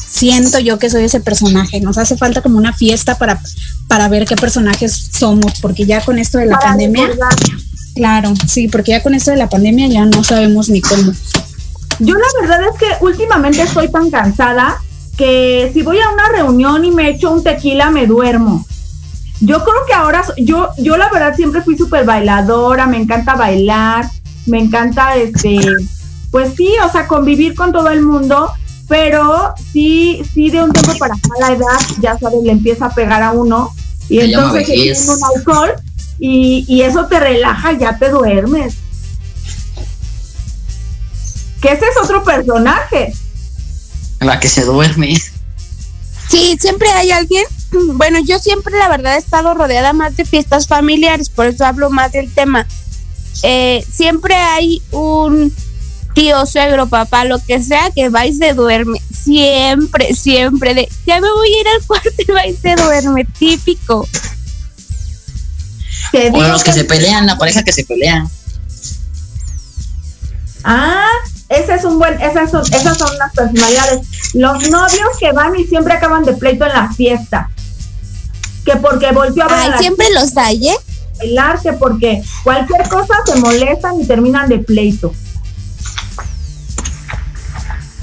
Siento 0.09 0.59
yo 0.59 0.77
que 0.79 0.89
soy 0.89 1.05
ese 1.05 1.21
personaje. 1.21 1.79
Nos 1.79 1.97
hace 1.97 2.17
falta 2.17 2.41
como 2.41 2.57
una 2.57 2.73
fiesta 2.73 3.17
para, 3.17 3.41
para 3.87 4.09
ver 4.09 4.25
qué 4.25 4.35
personajes 4.35 5.09
somos, 5.17 5.53
porque 5.61 5.85
ya 5.85 6.01
con 6.03 6.19
esto 6.19 6.39
de 6.39 6.47
la 6.47 6.57
Para 6.57 6.71
pandemia, 6.71 7.07
recordar. 7.07 7.33
claro, 7.95 8.33
sí, 8.49 8.67
porque 8.67 8.91
ya 8.91 9.01
con 9.01 9.15
esto 9.15 9.31
de 9.31 9.37
la 9.37 9.47
pandemia 9.47 9.87
ya 9.87 10.03
no 10.05 10.23
sabemos 10.25 10.67
ni 10.67 10.81
cómo. 10.81 11.13
Yo 11.99 12.15
la 12.15 12.41
verdad 12.41 12.59
es 12.73 12.77
que 12.79 13.05
últimamente 13.05 13.61
estoy 13.61 13.89
tan 13.89 14.09
cansada 14.11 14.75
que 15.17 15.69
si 15.73 15.81
voy 15.83 15.99
a 15.99 16.09
una 16.09 16.29
reunión 16.29 16.85
y 16.85 16.91
me 16.91 17.09
echo 17.09 17.31
un 17.31 17.43
tequila 17.43 17.89
me 17.91 18.07
duermo. 18.07 18.65
Yo 19.41 19.63
creo 19.63 19.85
que 19.85 19.93
ahora, 19.93 20.23
yo, 20.37 20.69
yo 20.77 20.97
la 20.97 21.09
verdad 21.09 21.35
siempre 21.35 21.61
fui 21.61 21.77
súper 21.77 22.05
bailadora, 22.05 22.87
me 22.87 22.97
encanta 22.97 23.35
bailar, 23.35 24.09
me 24.45 24.59
encanta 24.59 25.15
este, 25.15 25.59
pues 26.31 26.53
sí, 26.55 26.69
o 26.83 26.91
sea, 26.91 27.07
convivir 27.07 27.55
con 27.55 27.71
todo 27.71 27.89
el 27.89 28.01
mundo, 28.01 28.51
pero 28.87 29.53
sí, 29.71 30.23
sí 30.33 30.49
de 30.49 30.63
un 30.63 30.71
tiempo 30.71 30.97
para 30.97 31.15
acá 31.15 31.29
la 31.39 31.51
edad, 31.51 31.79
ya 31.99 32.17
sabes, 32.17 32.41
le 32.43 32.51
empieza 32.51 32.85
a 32.85 32.95
pegar 32.95 33.21
a 33.21 33.31
uno 33.31 33.71
y 34.09 34.19
Se 34.19 34.25
entonces 34.25 34.67
se 34.67 35.11
un 35.11 35.19
alcohol 35.35 35.73
y, 36.19 36.65
y 36.67 36.81
eso 36.81 37.05
te 37.07 37.19
relaja, 37.19 37.73
ya 37.73 37.97
te 37.97 38.09
duermes. 38.09 38.75
Que 41.61 41.69
ese 41.69 41.85
es 41.85 41.97
otro 42.01 42.23
personaje. 42.23 43.13
La 44.23 44.39
que 44.39 44.49
se 44.49 44.63
duerme. 44.63 45.15
Sí, 46.29 46.57
siempre 46.59 46.89
hay 46.89 47.11
alguien. 47.11 47.45
Bueno, 47.95 48.19
yo 48.25 48.39
siempre, 48.39 48.77
la 48.77 48.87
verdad, 48.87 49.15
he 49.15 49.19
estado 49.19 49.53
rodeada 49.53 49.93
más 49.93 50.15
de 50.15 50.25
fiestas 50.25 50.67
familiares, 50.67 51.29
por 51.29 51.47
eso 51.47 51.65
hablo 51.65 51.89
más 51.89 52.11
del 52.11 52.31
tema. 52.31 52.65
Eh, 53.41 53.83
siempre 53.91 54.35
hay 54.35 54.81
un 54.91 55.53
tío, 56.13 56.45
suegro, 56.45 56.87
papá, 56.87 57.25
lo 57.25 57.39
que 57.39 57.61
sea, 57.61 57.91
que 57.91 58.09
va 58.09 58.25
y 58.25 58.33
se 58.33 58.53
duerme. 58.53 59.01
Siempre, 59.11 60.13
siempre. 60.13 60.73
De, 60.73 60.89
ya 61.05 61.19
me 61.19 61.31
voy 61.31 61.53
a 61.53 61.61
ir 61.61 61.67
al 61.67 61.83
cuarto 61.87 62.09
y 62.17 62.31
va 62.31 62.47
y 62.47 62.55
se 62.55 62.75
duerme. 62.75 63.25
Típico. 63.25 64.07
O 66.31 66.41
los 66.43 66.63
que 66.63 66.73
se 66.73 66.85
pelean, 66.85 67.25
la 67.25 67.37
pareja 67.37 67.63
que 67.63 67.73
se 67.73 67.83
pelea. 67.85 68.27
Ah, 70.63 71.09
ese 71.53 71.75
es 71.75 71.83
un 71.85 71.99
buen, 71.99 72.19
esas 72.21 72.51
son, 72.51 72.61
esas 72.73 72.97
son 72.97 73.17
las 73.17 73.33
personalidades. 73.33 74.33
Los 74.33 74.69
novios 74.69 75.09
que 75.19 75.31
van 75.31 75.55
y 75.55 75.65
siempre 75.65 75.93
acaban 75.93 76.23
de 76.23 76.33
pleito 76.33 76.65
en 76.65 76.73
la 76.73 76.91
fiesta. 76.93 77.49
Que 78.65 78.77
porque 78.77 79.11
volvió 79.11 79.43
a 79.43 79.47
ver 79.47 79.57
a 79.57 79.63
Ay, 79.63 79.69
la 79.71 79.77
siempre 79.77 80.07
los 80.13 80.35
hay, 80.37 80.69
¿eh? 80.69 80.75
bailar, 81.19 81.61
que 81.61 81.73
porque 81.73 82.23
cualquier 82.43 82.87
cosa 82.89 83.13
se 83.25 83.35
molestan 83.35 83.99
y 83.99 84.05
terminan 84.05 84.49
de 84.49 84.59
pleito. 84.59 85.13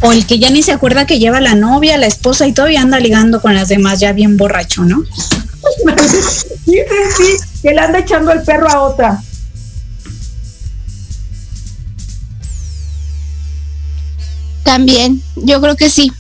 O 0.03 0.13
el 0.13 0.27
que 0.27 0.39
ya 0.39 0.49
ni 0.51 0.63
se 0.63 0.73
acuerda 0.73 1.07
que 1.07 1.19
lleva 1.19 1.41
la 1.41 1.55
novia, 1.55 1.99
la 1.99 2.07
esposa 2.07 2.47
y 2.47 2.53
todavía 2.53 2.81
anda 2.81 2.99
ligando 2.99 3.43
con 3.43 3.55
las 3.55 3.69
demás, 3.69 4.01
ya 4.01 4.13
bien 4.13 4.37
borracho, 4.37 4.85
¿no? 4.85 5.03
Sí, 6.65 6.77
sí, 6.89 7.37
sí, 7.37 7.61
que 7.63 7.73
le 7.73 7.81
anda 7.81 7.99
echando 7.99 8.31
el 8.31 8.43
perro 8.43 8.69
a 8.69 8.81
otra. 8.83 9.21
También, 14.63 15.23
yo 15.37 15.61
creo 15.61 15.77
que 15.77 15.91
sí. 15.91 16.13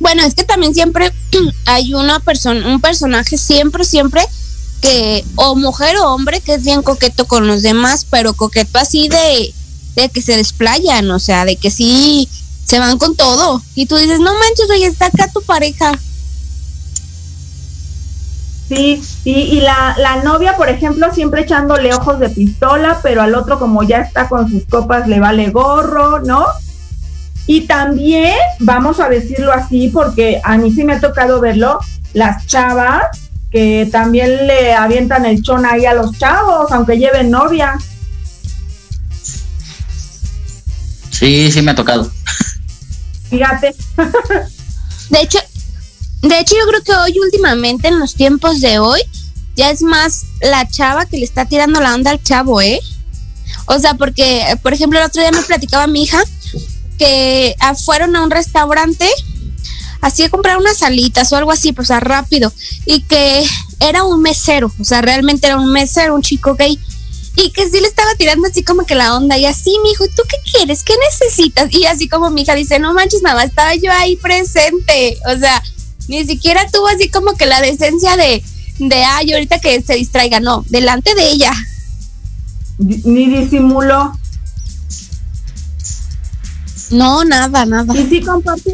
Bueno, 0.00 0.22
es 0.24 0.34
que 0.34 0.44
también 0.44 0.74
siempre 0.74 1.12
hay 1.66 1.94
una 1.94 2.20
persona, 2.20 2.66
un 2.66 2.80
personaje 2.80 3.38
siempre, 3.38 3.84
siempre 3.84 4.22
que, 4.80 5.24
o 5.36 5.54
mujer 5.54 5.96
o 5.96 6.12
hombre, 6.12 6.40
que 6.40 6.54
es 6.54 6.64
bien 6.64 6.82
coqueto 6.82 7.26
con 7.26 7.46
los 7.46 7.62
demás, 7.62 8.06
pero 8.10 8.34
coqueto 8.34 8.78
así 8.78 9.08
de, 9.08 9.54
de 9.96 10.08
que 10.10 10.20
se 10.20 10.36
desplayan, 10.36 11.10
o 11.10 11.18
sea, 11.18 11.44
de 11.44 11.56
que 11.56 11.70
sí 11.70 12.28
se 12.64 12.78
van 12.78 12.98
con 12.98 13.16
todo. 13.16 13.62
Y 13.74 13.86
tú 13.86 13.96
dices, 13.96 14.20
no 14.20 14.32
manches, 14.34 14.70
oye, 14.70 14.86
está 14.86 15.06
acá 15.06 15.30
tu 15.32 15.40
pareja. 15.42 15.92
Sí, 18.68 19.02
y, 19.24 19.32
y 19.32 19.60
la, 19.60 19.94
la 19.98 20.22
novia, 20.22 20.56
por 20.56 20.68
ejemplo, 20.68 21.12
siempre 21.14 21.42
echándole 21.42 21.94
ojos 21.94 22.18
de 22.18 22.30
pistola, 22.30 23.00
pero 23.02 23.22
al 23.22 23.34
otro 23.34 23.58
como 23.58 23.82
ya 23.82 24.00
está 24.00 24.28
con 24.28 24.50
sus 24.50 24.64
copas 24.66 25.06
le 25.06 25.20
vale 25.20 25.50
gorro, 25.50 26.20
¿no? 26.20 26.46
Y 27.46 27.62
también, 27.62 28.34
vamos 28.60 29.00
a 29.00 29.08
decirlo 29.08 29.52
así, 29.52 29.88
porque 29.88 30.40
a 30.42 30.56
mí 30.56 30.72
sí 30.72 30.84
me 30.84 30.94
ha 30.94 31.00
tocado 31.00 31.40
verlo, 31.40 31.78
las 32.14 32.46
chavas 32.46 33.24
que 33.50 33.88
también 33.92 34.48
le 34.48 34.74
avientan 34.74 35.24
el 35.26 35.40
chón 35.42 35.64
ahí 35.64 35.86
a 35.86 35.94
los 35.94 36.18
chavos, 36.18 36.72
aunque 36.72 36.98
lleven 36.98 37.30
novia. 37.30 37.78
Sí, 41.10 41.52
sí 41.52 41.62
me 41.62 41.70
ha 41.70 41.74
tocado. 41.76 42.10
Fíjate. 43.30 43.74
De 45.10 45.20
hecho, 45.20 45.38
de 46.22 46.40
hecho 46.40 46.54
yo 46.58 46.66
creo 46.66 46.82
que 46.82 46.94
hoy 46.94 47.18
últimamente 47.20 47.88
en 47.88 48.00
los 48.00 48.14
tiempos 48.14 48.60
de 48.60 48.78
hoy 48.78 49.00
ya 49.54 49.70
es 49.70 49.82
más 49.82 50.24
la 50.40 50.66
chava 50.66 51.06
que 51.06 51.18
le 51.18 51.24
está 51.24 51.44
tirando 51.44 51.80
la 51.80 51.94
onda 51.94 52.10
al 52.10 52.22
chavo, 52.22 52.60
¿eh? 52.60 52.80
O 53.66 53.78
sea, 53.78 53.94
porque, 53.94 54.58
por 54.62 54.72
ejemplo, 54.72 54.98
el 54.98 55.04
otro 55.04 55.22
día 55.22 55.30
me 55.30 55.42
platicaba 55.42 55.86
mi 55.86 56.02
hija 56.02 56.22
que 56.98 57.54
ah, 57.60 57.74
fueron 57.74 58.16
a 58.16 58.22
un 58.22 58.30
restaurante 58.30 59.08
así 60.00 60.22
a 60.22 60.28
comprar 60.28 60.58
unas 60.58 60.78
salitas 60.78 61.32
o 61.32 61.36
algo 61.36 61.50
así, 61.50 61.72
pues, 61.72 61.86
o 61.86 61.88
sea, 61.88 62.00
rápido, 62.00 62.52
y 62.84 63.00
que 63.02 63.42
era 63.80 64.04
un 64.04 64.20
mesero, 64.20 64.70
o 64.78 64.84
sea, 64.84 65.00
realmente 65.00 65.46
era 65.46 65.58
un 65.58 65.72
mesero, 65.72 66.14
un 66.14 66.20
chico 66.20 66.54
gay, 66.56 66.78
y 67.36 67.50
que 67.50 67.68
sí 67.70 67.80
le 67.80 67.88
estaba 67.88 68.14
tirando 68.16 68.46
así 68.46 68.62
como 68.62 68.84
que 68.84 68.94
la 68.94 69.16
onda, 69.16 69.38
y 69.38 69.46
así, 69.46 69.74
mi 69.82 69.92
hijo, 69.92 70.04
¿tú 70.08 70.22
qué 70.28 70.36
quieres? 70.52 70.82
¿Qué 70.82 70.92
necesitas? 71.10 71.72
Y 71.72 71.86
así 71.86 72.06
como 72.06 72.30
mi 72.30 72.42
hija 72.42 72.54
dice, 72.54 72.78
no 72.78 72.92
manches, 72.92 73.22
nada, 73.22 73.44
estaba 73.44 73.74
yo 73.74 73.90
ahí 73.92 74.16
presente, 74.16 75.18
o 75.26 75.38
sea, 75.38 75.62
ni 76.08 76.24
siquiera 76.26 76.68
tuvo 76.70 76.86
así 76.88 77.08
como 77.08 77.34
que 77.34 77.46
la 77.46 77.62
decencia 77.62 78.16
de, 78.16 78.44
de, 78.78 79.04
ay, 79.04 79.32
ahorita 79.32 79.58
que 79.58 79.80
se 79.80 79.94
distraiga, 79.94 80.38
no, 80.38 80.64
delante 80.68 81.14
de 81.14 81.30
ella. 81.30 81.52
Ni 82.78 83.26
disimuló. 83.26 84.18
No, 86.94 87.24
nada, 87.24 87.66
nada. 87.66 87.92
Y 87.98 88.06
sí 88.06 88.22
comparto, 88.22 88.70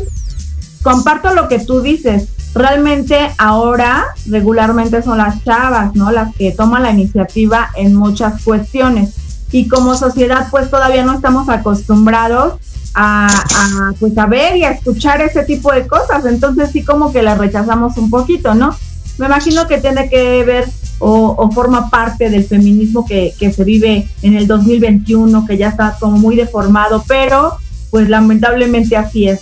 comparto 0.83 1.35
lo 1.35 1.49
que 1.49 1.59
tú 1.59 1.81
dices. 1.81 2.29
Realmente 2.55 3.31
ahora 3.39 4.07
regularmente 4.27 5.03
son 5.03 5.19
las 5.19 5.43
chavas, 5.45 5.95
¿no? 5.95 6.11
Las 6.11 6.35
que 6.35 6.53
toman 6.53 6.83
la 6.83 6.91
iniciativa 6.91 7.71
en 7.77 7.95
muchas 7.95 8.43
cuestiones. 8.43 9.15
Y 9.53 9.69
como 9.69 9.95
sociedad 9.95 10.49
pues 10.51 10.71
todavía 10.71 11.05
no 11.05 11.15
estamos 11.15 11.49
acostumbrados 11.49 12.55
a, 12.95 13.27
a, 13.27 13.93
pues 13.99 14.17
a 14.19 14.27
ver 14.27 14.57
y 14.57 14.65
a 14.65 14.73
escuchar 14.73 15.23
ese 15.23 15.45
tipo 15.45 15.73
de 15.73 15.87
cosas. 15.87 16.27
Entonces 16.27 16.71
sí 16.73 16.85
como 16.85 17.13
que 17.13 17.23
las 17.23 17.39
rechazamos 17.39 17.97
un 17.97 18.11
poquito, 18.11 18.55
¿no? 18.55 18.77
Me 19.19 19.27
imagino 19.27 19.67
que 19.67 19.79
tiene 19.79 20.09
que 20.09 20.45
ver 20.45 20.69
o, 20.99 21.51
forma 21.53 21.89
parte 21.89 22.29
del 22.29 22.45
feminismo 22.45 23.07
que, 23.07 23.35
que 23.39 23.53
se 23.53 23.65
vive 23.65 24.09
en 24.23 24.35
el 24.35 24.47
2021, 24.47 25.47
que 25.47 25.57
ya 25.57 25.69
está 25.69 25.97
como 25.99 26.19
muy 26.19 26.37
deformado, 26.37 27.03
pero 27.09 27.57
pues 27.91 28.09
lamentablemente 28.09 28.97
así 28.97 29.29
es. 29.29 29.41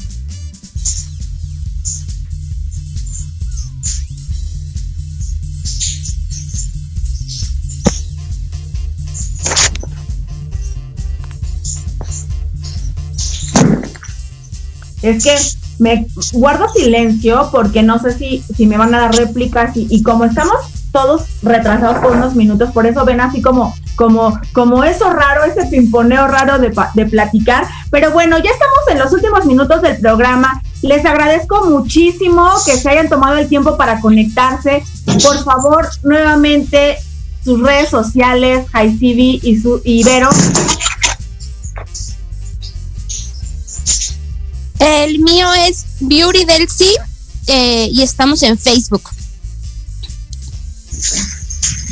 Es 15.01 15.25
que 15.25 15.37
me 15.79 16.07
guardo 16.33 16.69
silencio 16.69 17.49
porque 17.53 17.83
no 17.83 17.99
sé 18.01 18.13
si, 18.13 18.43
si 18.55 18.67
me 18.67 18.77
van 18.77 18.95
a 18.95 19.01
dar 19.01 19.15
réplicas 19.15 19.77
y, 19.77 19.87
y 19.91 20.03
como 20.03 20.25
estamos 20.25 20.57
todos 20.93 21.23
retrasados 21.43 21.99
por 21.99 22.13
unos 22.13 22.35
minutos, 22.35 22.71
por 22.73 22.87
eso 22.87 23.05
ven 23.05 23.21
así 23.21 23.41
como, 23.41 23.75
como, 23.99 24.41
como 24.53 24.85
eso 24.85 25.13
raro, 25.13 25.43
ese 25.43 25.67
pimponeo 25.67 26.29
raro 26.29 26.61
de, 26.61 26.73
de 26.95 27.07
platicar. 27.07 27.67
Pero 27.91 28.13
bueno, 28.13 28.39
ya 28.39 28.51
estamos 28.51 28.79
en 28.91 28.99
los 29.01 29.13
últimos 29.13 29.45
minutos 29.45 29.83
del 29.83 29.99
programa. 29.99 30.63
Les 30.83 31.05
agradezco 31.05 31.67
muchísimo 31.67 32.49
que 32.65 32.77
se 32.79 32.89
hayan 32.89 33.09
tomado 33.09 33.37
el 33.37 33.49
tiempo 33.49 33.77
para 33.77 34.01
conectarse. 34.01 34.85
Por 35.05 35.43
favor, 35.43 35.89
nuevamente 36.05 36.97
sus 37.45 37.61
redes 37.61 37.91
sociales, 37.91 38.67
Jaicibi 38.71 39.41
y 39.43 39.61
su 39.61 39.83
Ibero. 39.85 40.31
El 44.79 45.19
mío 45.19 45.53
es 45.67 45.87
Beauty 45.99 46.45
del 46.45 46.69
eh, 47.49 47.89
y 47.91 48.03
estamos 48.03 48.45
en 48.45 48.57
Facebook. 48.57 49.11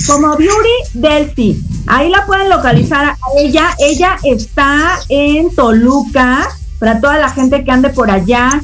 Como 0.06 0.36
Beauty 0.36 0.92
Delphi. 0.94 1.75
Ahí 1.86 2.10
la 2.10 2.26
pueden 2.26 2.48
localizar 2.48 3.04
a 3.04 3.16
ella. 3.38 3.70
Ella 3.78 4.16
está 4.24 4.98
en 5.08 5.54
Toluca. 5.54 6.48
Para 6.78 7.00
toda 7.00 7.18
la 7.18 7.30
gente 7.30 7.64
que 7.64 7.70
ande 7.70 7.90
por 7.90 8.10
allá. 8.10 8.60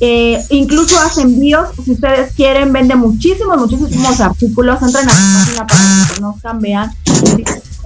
Eh, 0.00 0.44
incluso 0.50 0.98
hace 1.00 1.22
envíos. 1.22 1.68
Si 1.84 1.92
ustedes 1.92 2.34
quieren, 2.34 2.72
vende 2.72 2.96
muchísimos, 2.96 3.56
muchísimos 3.56 4.20
artículos. 4.20 4.82
Entren 4.82 5.08
a 5.08 5.12
su 5.12 5.38
página 5.38 5.66
para 5.66 5.80
que 5.80 6.14
conozcan, 6.20 6.58
vean 6.58 6.92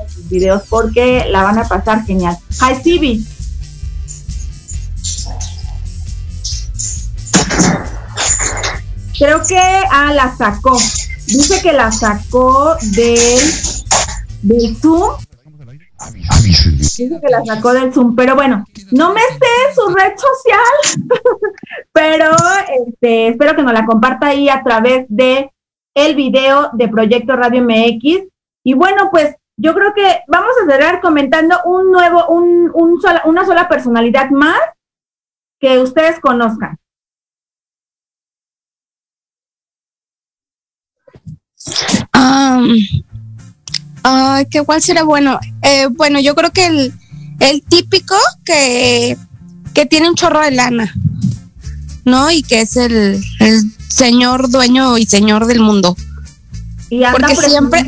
sus 0.09 0.29
videos 0.29 0.63
porque 0.69 1.27
la 1.31 1.43
van 1.43 1.59
a 1.59 1.65
pasar 1.65 2.05
genial. 2.05 2.37
Hi, 2.61 2.75
Stevie. 2.77 3.23
Creo 9.19 9.43
que 9.43 9.59
ah, 9.59 10.13
la 10.15 10.37
sacó. 10.37 10.79
Dice 11.27 11.61
que 11.61 11.73
la 11.73 11.91
sacó 11.93 12.77
del, 12.81 13.41
del 14.43 14.77
Zoom. 14.77 15.17
Dice 16.43 17.21
que 17.21 17.29
la 17.29 17.45
sacó 17.45 17.73
del 17.73 17.93
Zoom, 17.93 18.15
pero 18.15 18.35
bueno, 18.35 18.65
no 18.93 19.13
me 19.13 19.21
sé 19.21 19.75
su 19.75 19.89
red 19.95 20.13
social, 20.17 21.09
pero 21.93 22.31
este, 22.87 23.29
espero 23.29 23.57
que 23.57 23.63
nos 23.63 23.73
la 23.73 23.85
comparta 23.85 24.29
ahí 24.29 24.49
a 24.49 24.63
través 24.63 25.07
de 25.09 25.51
el 25.95 26.15
video 26.15 26.71
de 26.73 26.89
Proyecto 26.89 27.37
Radio 27.37 27.63
MX. 27.63 28.29
Y 28.65 28.75
bueno, 28.75 29.11
pues 29.11 29.35
yo 29.57 29.75
creo 29.75 29.93
que 29.95 30.21
vamos 30.29 30.53
a 30.63 30.71
cerrar 30.71 31.01
comentando 31.01 31.57
un 31.65 31.91
nuevo, 31.91 32.29
un, 32.29 32.71
un 32.73 33.01
sola, 33.01 33.23
una 33.25 33.45
sola 33.45 33.69
personalidad 33.69 34.31
más 34.31 34.61
que 35.59 35.81
ustedes 35.81 36.21
conozcan. 36.21 36.79
Um, 42.15 42.77
uh, 44.09 44.49
¿qué 44.51 44.63
cuál 44.63 44.83
será 44.83 45.03
bueno? 45.03 45.39
Eh, 45.63 45.87
bueno, 45.91 46.21
yo 46.21 46.35
creo 46.35 46.51
que 46.51 46.67
el, 46.67 46.95
el 47.41 47.63
típico 47.63 48.17
que, 48.45 49.17
que, 49.75 49.87
tiene 49.87 50.09
un 50.09 50.15
chorro 50.15 50.41
de 50.41 50.51
lana, 50.51 50.95
¿no? 52.05 52.31
Y 52.31 52.43
que 52.43 52.63
es 52.63 52.77
el, 52.77 53.23
el 53.41 53.63
señor 53.89 54.51
dueño 54.51 54.99
y 54.99 55.07
señor 55.07 55.47
del 55.47 55.61
mundo. 55.61 55.97
Y 56.91 57.03
Porque 57.13 57.37
siempre, 57.37 57.85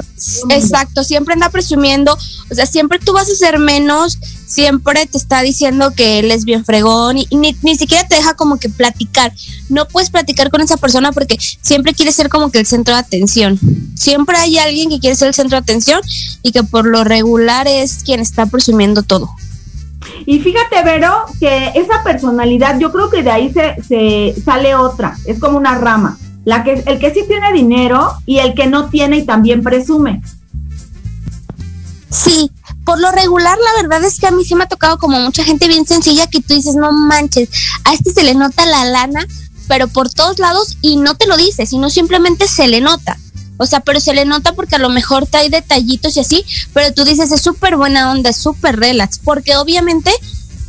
exacto, 0.51 1.05
siempre 1.05 1.33
anda 1.33 1.49
presumiendo, 1.49 2.17
o 2.51 2.55
sea, 2.55 2.67
siempre 2.67 2.99
tú 2.99 3.15
vas 3.15 3.31
a 3.31 3.35
ser 3.35 3.59
menos, 3.59 4.19
siempre 4.47 5.07
te 5.07 5.17
está 5.17 5.41
diciendo 5.41 5.93
que 5.95 6.19
él 6.19 6.31
es 6.31 6.45
bien 6.45 6.65
fregón 6.65 7.17
y, 7.17 7.27
y 7.31 7.37
ni, 7.37 7.57
ni, 7.63 7.77
siquiera 7.77 8.07
te 8.07 8.17
deja 8.17 8.35
como 8.35 8.59
que 8.59 8.69
platicar. 8.69 9.33
No 9.71 9.87
puedes 9.89 10.11
platicar 10.11 10.51
con 10.51 10.61
esa 10.61 10.77
persona 10.77 11.13
porque 11.13 11.39
siempre 11.63 11.95
quiere 11.95 12.13
ser 12.13 12.29
como 12.29 12.51
que 12.51 12.59
el 12.59 12.67
centro 12.67 12.95
de 12.95 13.01
atención. 13.01 13.59
Siempre 13.95 14.37
hay 14.37 14.59
alguien 14.59 14.91
que 14.91 15.01
quiere 15.01 15.17
ser 15.17 15.29
el 15.29 15.35
centro 15.35 15.57
de 15.57 15.63
atención 15.63 16.01
y 16.43 16.53
que 16.53 16.63
por 16.63 16.87
lo 16.87 17.03
regular 17.05 17.67
es 17.69 18.03
quien 18.05 18.21
está 18.21 18.47
presumiendo 18.47 19.03
todo. 19.03 19.31
Y 20.27 20.41
fíjate, 20.41 20.83
Vero, 20.85 21.25
que 21.39 21.73
esa 21.75 22.03
personalidad, 22.03 22.79
yo 22.79 22.93
creo 22.93 23.11
que 23.11 23.23
de 23.23 23.31
ahí 23.31 23.53
se, 23.53 23.77
se 23.83 24.41
sale 24.43 24.75
otra, 24.75 25.17
es 25.25 25.39
como 25.39 25.57
una 25.57 25.77
rama. 25.77 26.19
La 26.45 26.65
que, 26.65 26.83
el 26.87 26.99
que 26.99 27.13
sí 27.13 27.21
tiene 27.29 27.53
dinero 27.53 28.13
y 28.27 28.39
el 28.39 28.55
que 28.55 28.67
no 28.67 28.89
tiene 28.89 29.19
y 29.19 29.27
también 29.27 29.63
presume. 29.63 30.23
Sí, 32.11 32.51
por 32.85 32.99
lo 33.01 33.13
regular, 33.13 33.57
la 33.59 33.83
verdad 33.83 34.05
es 34.05 34.19
que 34.19 34.27
a 34.27 34.31
mí 34.31 34.45
sí 34.45 34.55
me 34.55 34.65
ha 34.65 34.69
tocado 34.69 34.99
como 34.99 35.21
mucha 35.21 35.45
gente 35.45 35.69
bien 35.69 35.87
sencilla 35.87 36.27
que 36.27 36.41
tú 36.41 36.55
dices, 36.55 36.75
no 36.75 36.93
manches, 36.93 37.49
a 37.85 37.93
este 37.93 38.13
se 38.13 38.25
le 38.25 38.35
nota 38.35 38.67
la 38.67 38.85
lana, 38.85 39.27
pero 39.69 39.87
por 39.87 40.11
todos 40.11 40.39
lados 40.39 40.77
y 40.83 40.97
no 40.97 41.15
te 41.15 41.27
lo 41.27 41.37
dice, 41.37 41.67
sino 41.67 41.91
simplemente 41.91 42.49
se 42.49 42.67
le 42.67 42.81
nota. 42.81 43.17
O 43.59 43.67
sea, 43.67 43.81
pero 43.81 44.01
se 44.01 44.15
le 44.15 44.25
nota 44.25 44.55
porque 44.55 44.77
a 44.77 44.79
lo 44.79 44.89
mejor 44.89 45.27
trae 45.27 45.51
detallitos 45.51 46.17
y 46.17 46.21
así, 46.21 46.45
pero 46.73 46.93
tú 46.95 47.05
dices, 47.05 47.31
es 47.31 47.43
súper 47.43 47.77
buena 47.77 48.11
onda, 48.11 48.31
es 48.31 48.39
súper 48.39 48.81
relax, 48.81 49.21
porque 49.23 49.57
obviamente 49.57 50.11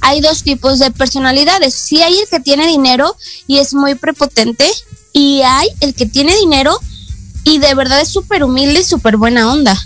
hay 0.01 0.19
dos 0.19 0.43
tipos 0.43 0.77
de 0.79 0.91
personalidades. 0.91 1.73
Sí 1.73 2.01
hay 2.01 2.19
el 2.19 2.27
que 2.27 2.39
tiene 2.39 2.67
dinero 2.67 3.15
y 3.47 3.59
es 3.59 3.73
muy 3.73 3.95
prepotente, 3.95 4.69
y 5.13 5.41
hay 5.41 5.67
el 5.79 5.93
que 5.93 6.05
tiene 6.05 6.35
dinero 6.37 6.77
y 7.43 7.59
de 7.59 7.73
verdad 7.75 8.01
es 8.01 8.09
súper 8.09 8.43
humilde 8.43 8.81
y 8.81 8.83
súper 8.83 9.17
buena 9.17 9.51
onda. 9.51 9.77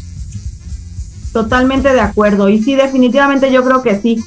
Totalmente 1.32 1.94
de 1.94 2.00
acuerdo. 2.00 2.50
Y 2.50 2.64
sí, 2.64 2.76
definitivamente 2.76 3.52
yo 3.52 3.64
creo 3.64 3.82
que 3.82 4.00
sí. 4.00 4.24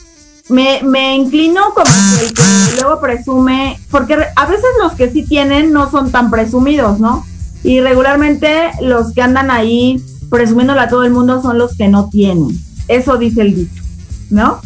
Me, 0.49 0.83
me 0.83 1.15
inclino 1.15 1.75
como 1.75 1.91
el 2.23 2.33
que 2.33 2.43
luego 2.81 3.01
presume, 3.01 3.79
porque 3.91 4.17
a 4.35 4.47
veces 4.47 4.67
los 4.83 4.95
que 4.95 5.11
sí 5.11 5.23
tienen 5.23 5.73
no 5.73 5.91
son 5.91 6.11
tan 6.11 6.31
presumidos, 6.31 6.99
¿no? 6.99 7.27
Y 7.63 7.81
regularmente 7.81 8.71
los 8.81 9.13
que 9.13 9.21
andan 9.21 9.51
ahí 9.51 10.03
presumiéndole 10.31 10.81
a 10.81 10.89
todo 10.89 11.05
el 11.05 11.11
mundo 11.11 11.43
son 11.43 11.59
los 11.59 11.77
que 11.77 11.89
no 11.89 12.09
tienen. 12.09 12.59
Eso 12.89 13.19
dice 13.19 13.43
el 13.43 13.55
dicho, 13.55 13.83
¿no? 14.31 14.61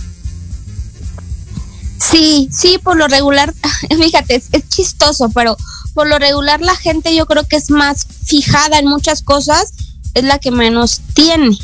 Sí, 1.99 2.49
sí, 2.53 2.79
por 2.83 2.97
lo 2.97 3.09
regular, 3.09 3.53
fíjate, 3.89 4.37
es, 4.37 4.49
es 4.53 4.69
chistoso, 4.69 5.31
pero 5.31 5.57
por 5.95 6.09
lo 6.09 6.19
regular 6.19 6.61
la 6.61 6.77
gente 6.77 7.15
yo 7.15 7.27
creo 7.27 7.45
que 7.45 7.57
es 7.57 7.71
más 7.71 8.07
fijada 8.25 8.79
en 8.79 8.87
muchas 8.87 9.23
cosas, 9.23 9.73
es 10.15 10.25
la 10.25 10.39
que 10.39 10.51
menos 10.51 11.01
tiene. 11.15 11.57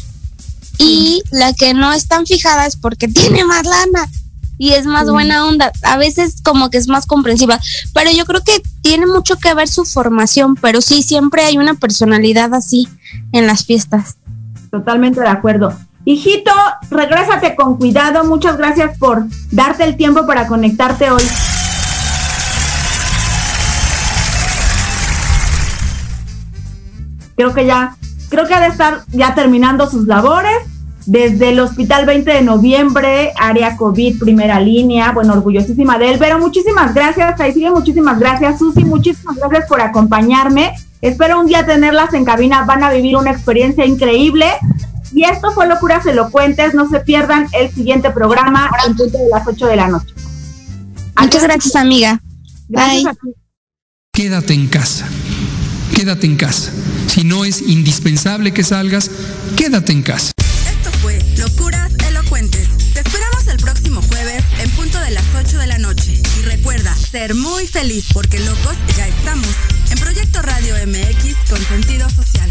Y 0.79 1.23
la 1.33 1.53
que 1.53 1.75
no 1.75 1.93
es 1.93 2.07
tan 2.07 2.27
fijada 2.27 2.67
es 2.67 2.77
porque 2.77 3.09
tiene 3.09 3.45
más 3.45 3.65
lana. 3.67 4.09
y 4.59 4.71
es 4.71 4.87
más 4.87 5.09
buena 5.11 5.47
onda. 5.47 5.73
A 5.83 5.97
veces 5.97 6.37
como 6.43 6.71
que 6.71 6.79
es 6.79 6.89
más 6.89 7.07
comprensiva, 7.07 7.61
pero 7.95 8.11
yo 8.11 8.25
creo 8.27 8.43
que 8.43 8.63
tiene 8.83 9.07
mucho 9.07 9.37
que 9.37 9.55
ver 9.55 9.69
su 9.69 9.85
formación, 9.85 10.57
pero 10.57 10.81
sí, 10.81 11.03
siempre 11.03 11.45
hay 11.45 11.59
una 11.59 11.75
personalidad 11.75 12.55
así 12.55 12.89
en 13.33 13.47
las 13.47 13.65
fiestas. 13.65 14.17
Totalmente 14.71 15.21
de 15.21 15.29
acuerdo. 15.29 15.77
Hijito, 16.05 16.53
regrésate 16.91 17.55
con 17.55 17.77
cuidado. 17.77 18.25
Muchas 18.25 18.57
gracias 18.57 18.97
por 18.99 19.25
darte 19.51 19.85
el 19.85 19.97
tiempo 19.97 20.27
para 20.27 20.47
conectarte 20.47 21.11
hoy. 21.11 21.23
Creo 27.39 27.55
que 27.55 27.67
ya, 27.67 27.97
creo 28.31 28.49
que 28.49 28.55
ha 28.55 28.61
de 28.61 28.67
estar 28.67 29.05
ya 29.13 29.33
terminando 29.37 29.89
sus 29.89 30.09
labores. 30.09 30.59
Desde 31.07 31.51
el 31.51 31.61
Hospital 31.61 32.05
20 32.05 32.31
de 32.31 32.43
Noviembre, 32.43 33.33
área 33.41 33.77
COVID, 33.77 34.19
primera 34.19 34.59
línea. 34.61 35.13
Bueno, 35.13 35.35
orgullosísima 35.35 35.99
de 35.99 36.11
él. 36.11 36.17
Pero 36.19 36.41
muchísimas 36.41 36.93
gracias, 36.95 37.41
ahí 37.41 37.55
sigue, 37.55 37.71
muchísimas 37.71 38.19
gracias, 38.19 38.59
Susi. 38.59 38.85
Muchísimas 38.85 39.37
gracias 39.37 39.67
por 39.69 39.81
acompañarme. 39.81 40.75
Espero 41.01 41.41
un 41.41 41.47
día 41.47 41.65
tenerlas 41.65 42.13
en 42.13 42.25
cabina. 42.25 42.65
Van 42.65 42.83
a 42.83 42.91
vivir 42.91 43.17
una 43.17 43.31
experiencia 43.31 43.87
increíble. 43.87 44.47
Y 45.13 45.23
esto 45.23 45.53
fue 45.53 45.69
Locuras 45.69 46.05
Elocuentes. 46.07 46.75
No 46.75 46.89
se 46.91 46.99
pierdan 47.01 47.47
el 47.53 47.71
siguiente 47.71 48.11
programa 48.11 48.69
de 48.97 49.29
las 49.31 49.47
8 49.47 49.65
de 49.65 49.77
la 49.77 49.87
noche. 49.87 50.13
Muchas 51.19 51.45
gracias, 51.45 51.77
amiga. 51.77 52.21
Gracias 52.69 53.07
a 53.07 53.13
ti. 53.13 53.33
Quédate 54.13 54.55
en 54.55 54.67
casa. 54.67 55.07
Quédate 55.95 56.27
en 56.27 56.37
casa. 56.37 56.71
Si 57.09 57.25
no 57.25 57.45
es 57.45 57.63
indispensable 57.63 58.53
que 58.53 58.63
salgas, 58.63 59.11
quédate 59.57 59.93
en 59.93 60.03
casa. 60.03 60.33
Esto 60.71 60.91
fue 61.01 61.19
Locuras 61.37 61.93
Elocuentes. 62.09 62.69
Te 62.95 63.01
esperamos 63.01 63.47
el 63.49 63.59
próximo 63.59 64.03
jueves 64.03 64.45
en 64.61 64.71
punto 64.71 64.99
de 65.01 65.11
las 65.11 65.25
8 65.37 65.59
de 65.59 65.67
la 65.67 65.79
noche. 65.79 66.21
Y 66.41 66.45
recuerda, 66.45 66.95
ser 66.95 67.35
muy 67.35 67.67
feliz 67.67 68.07
porque 68.13 68.39
locos 68.41 68.77
ya 68.97 69.09
estamos. 69.09 69.49
En 69.91 69.99
Proyecto 69.99 70.43
Radio 70.43 70.75
MX 70.87 71.51
con 71.51 71.61
sentido 71.65 72.09
social. 72.11 72.51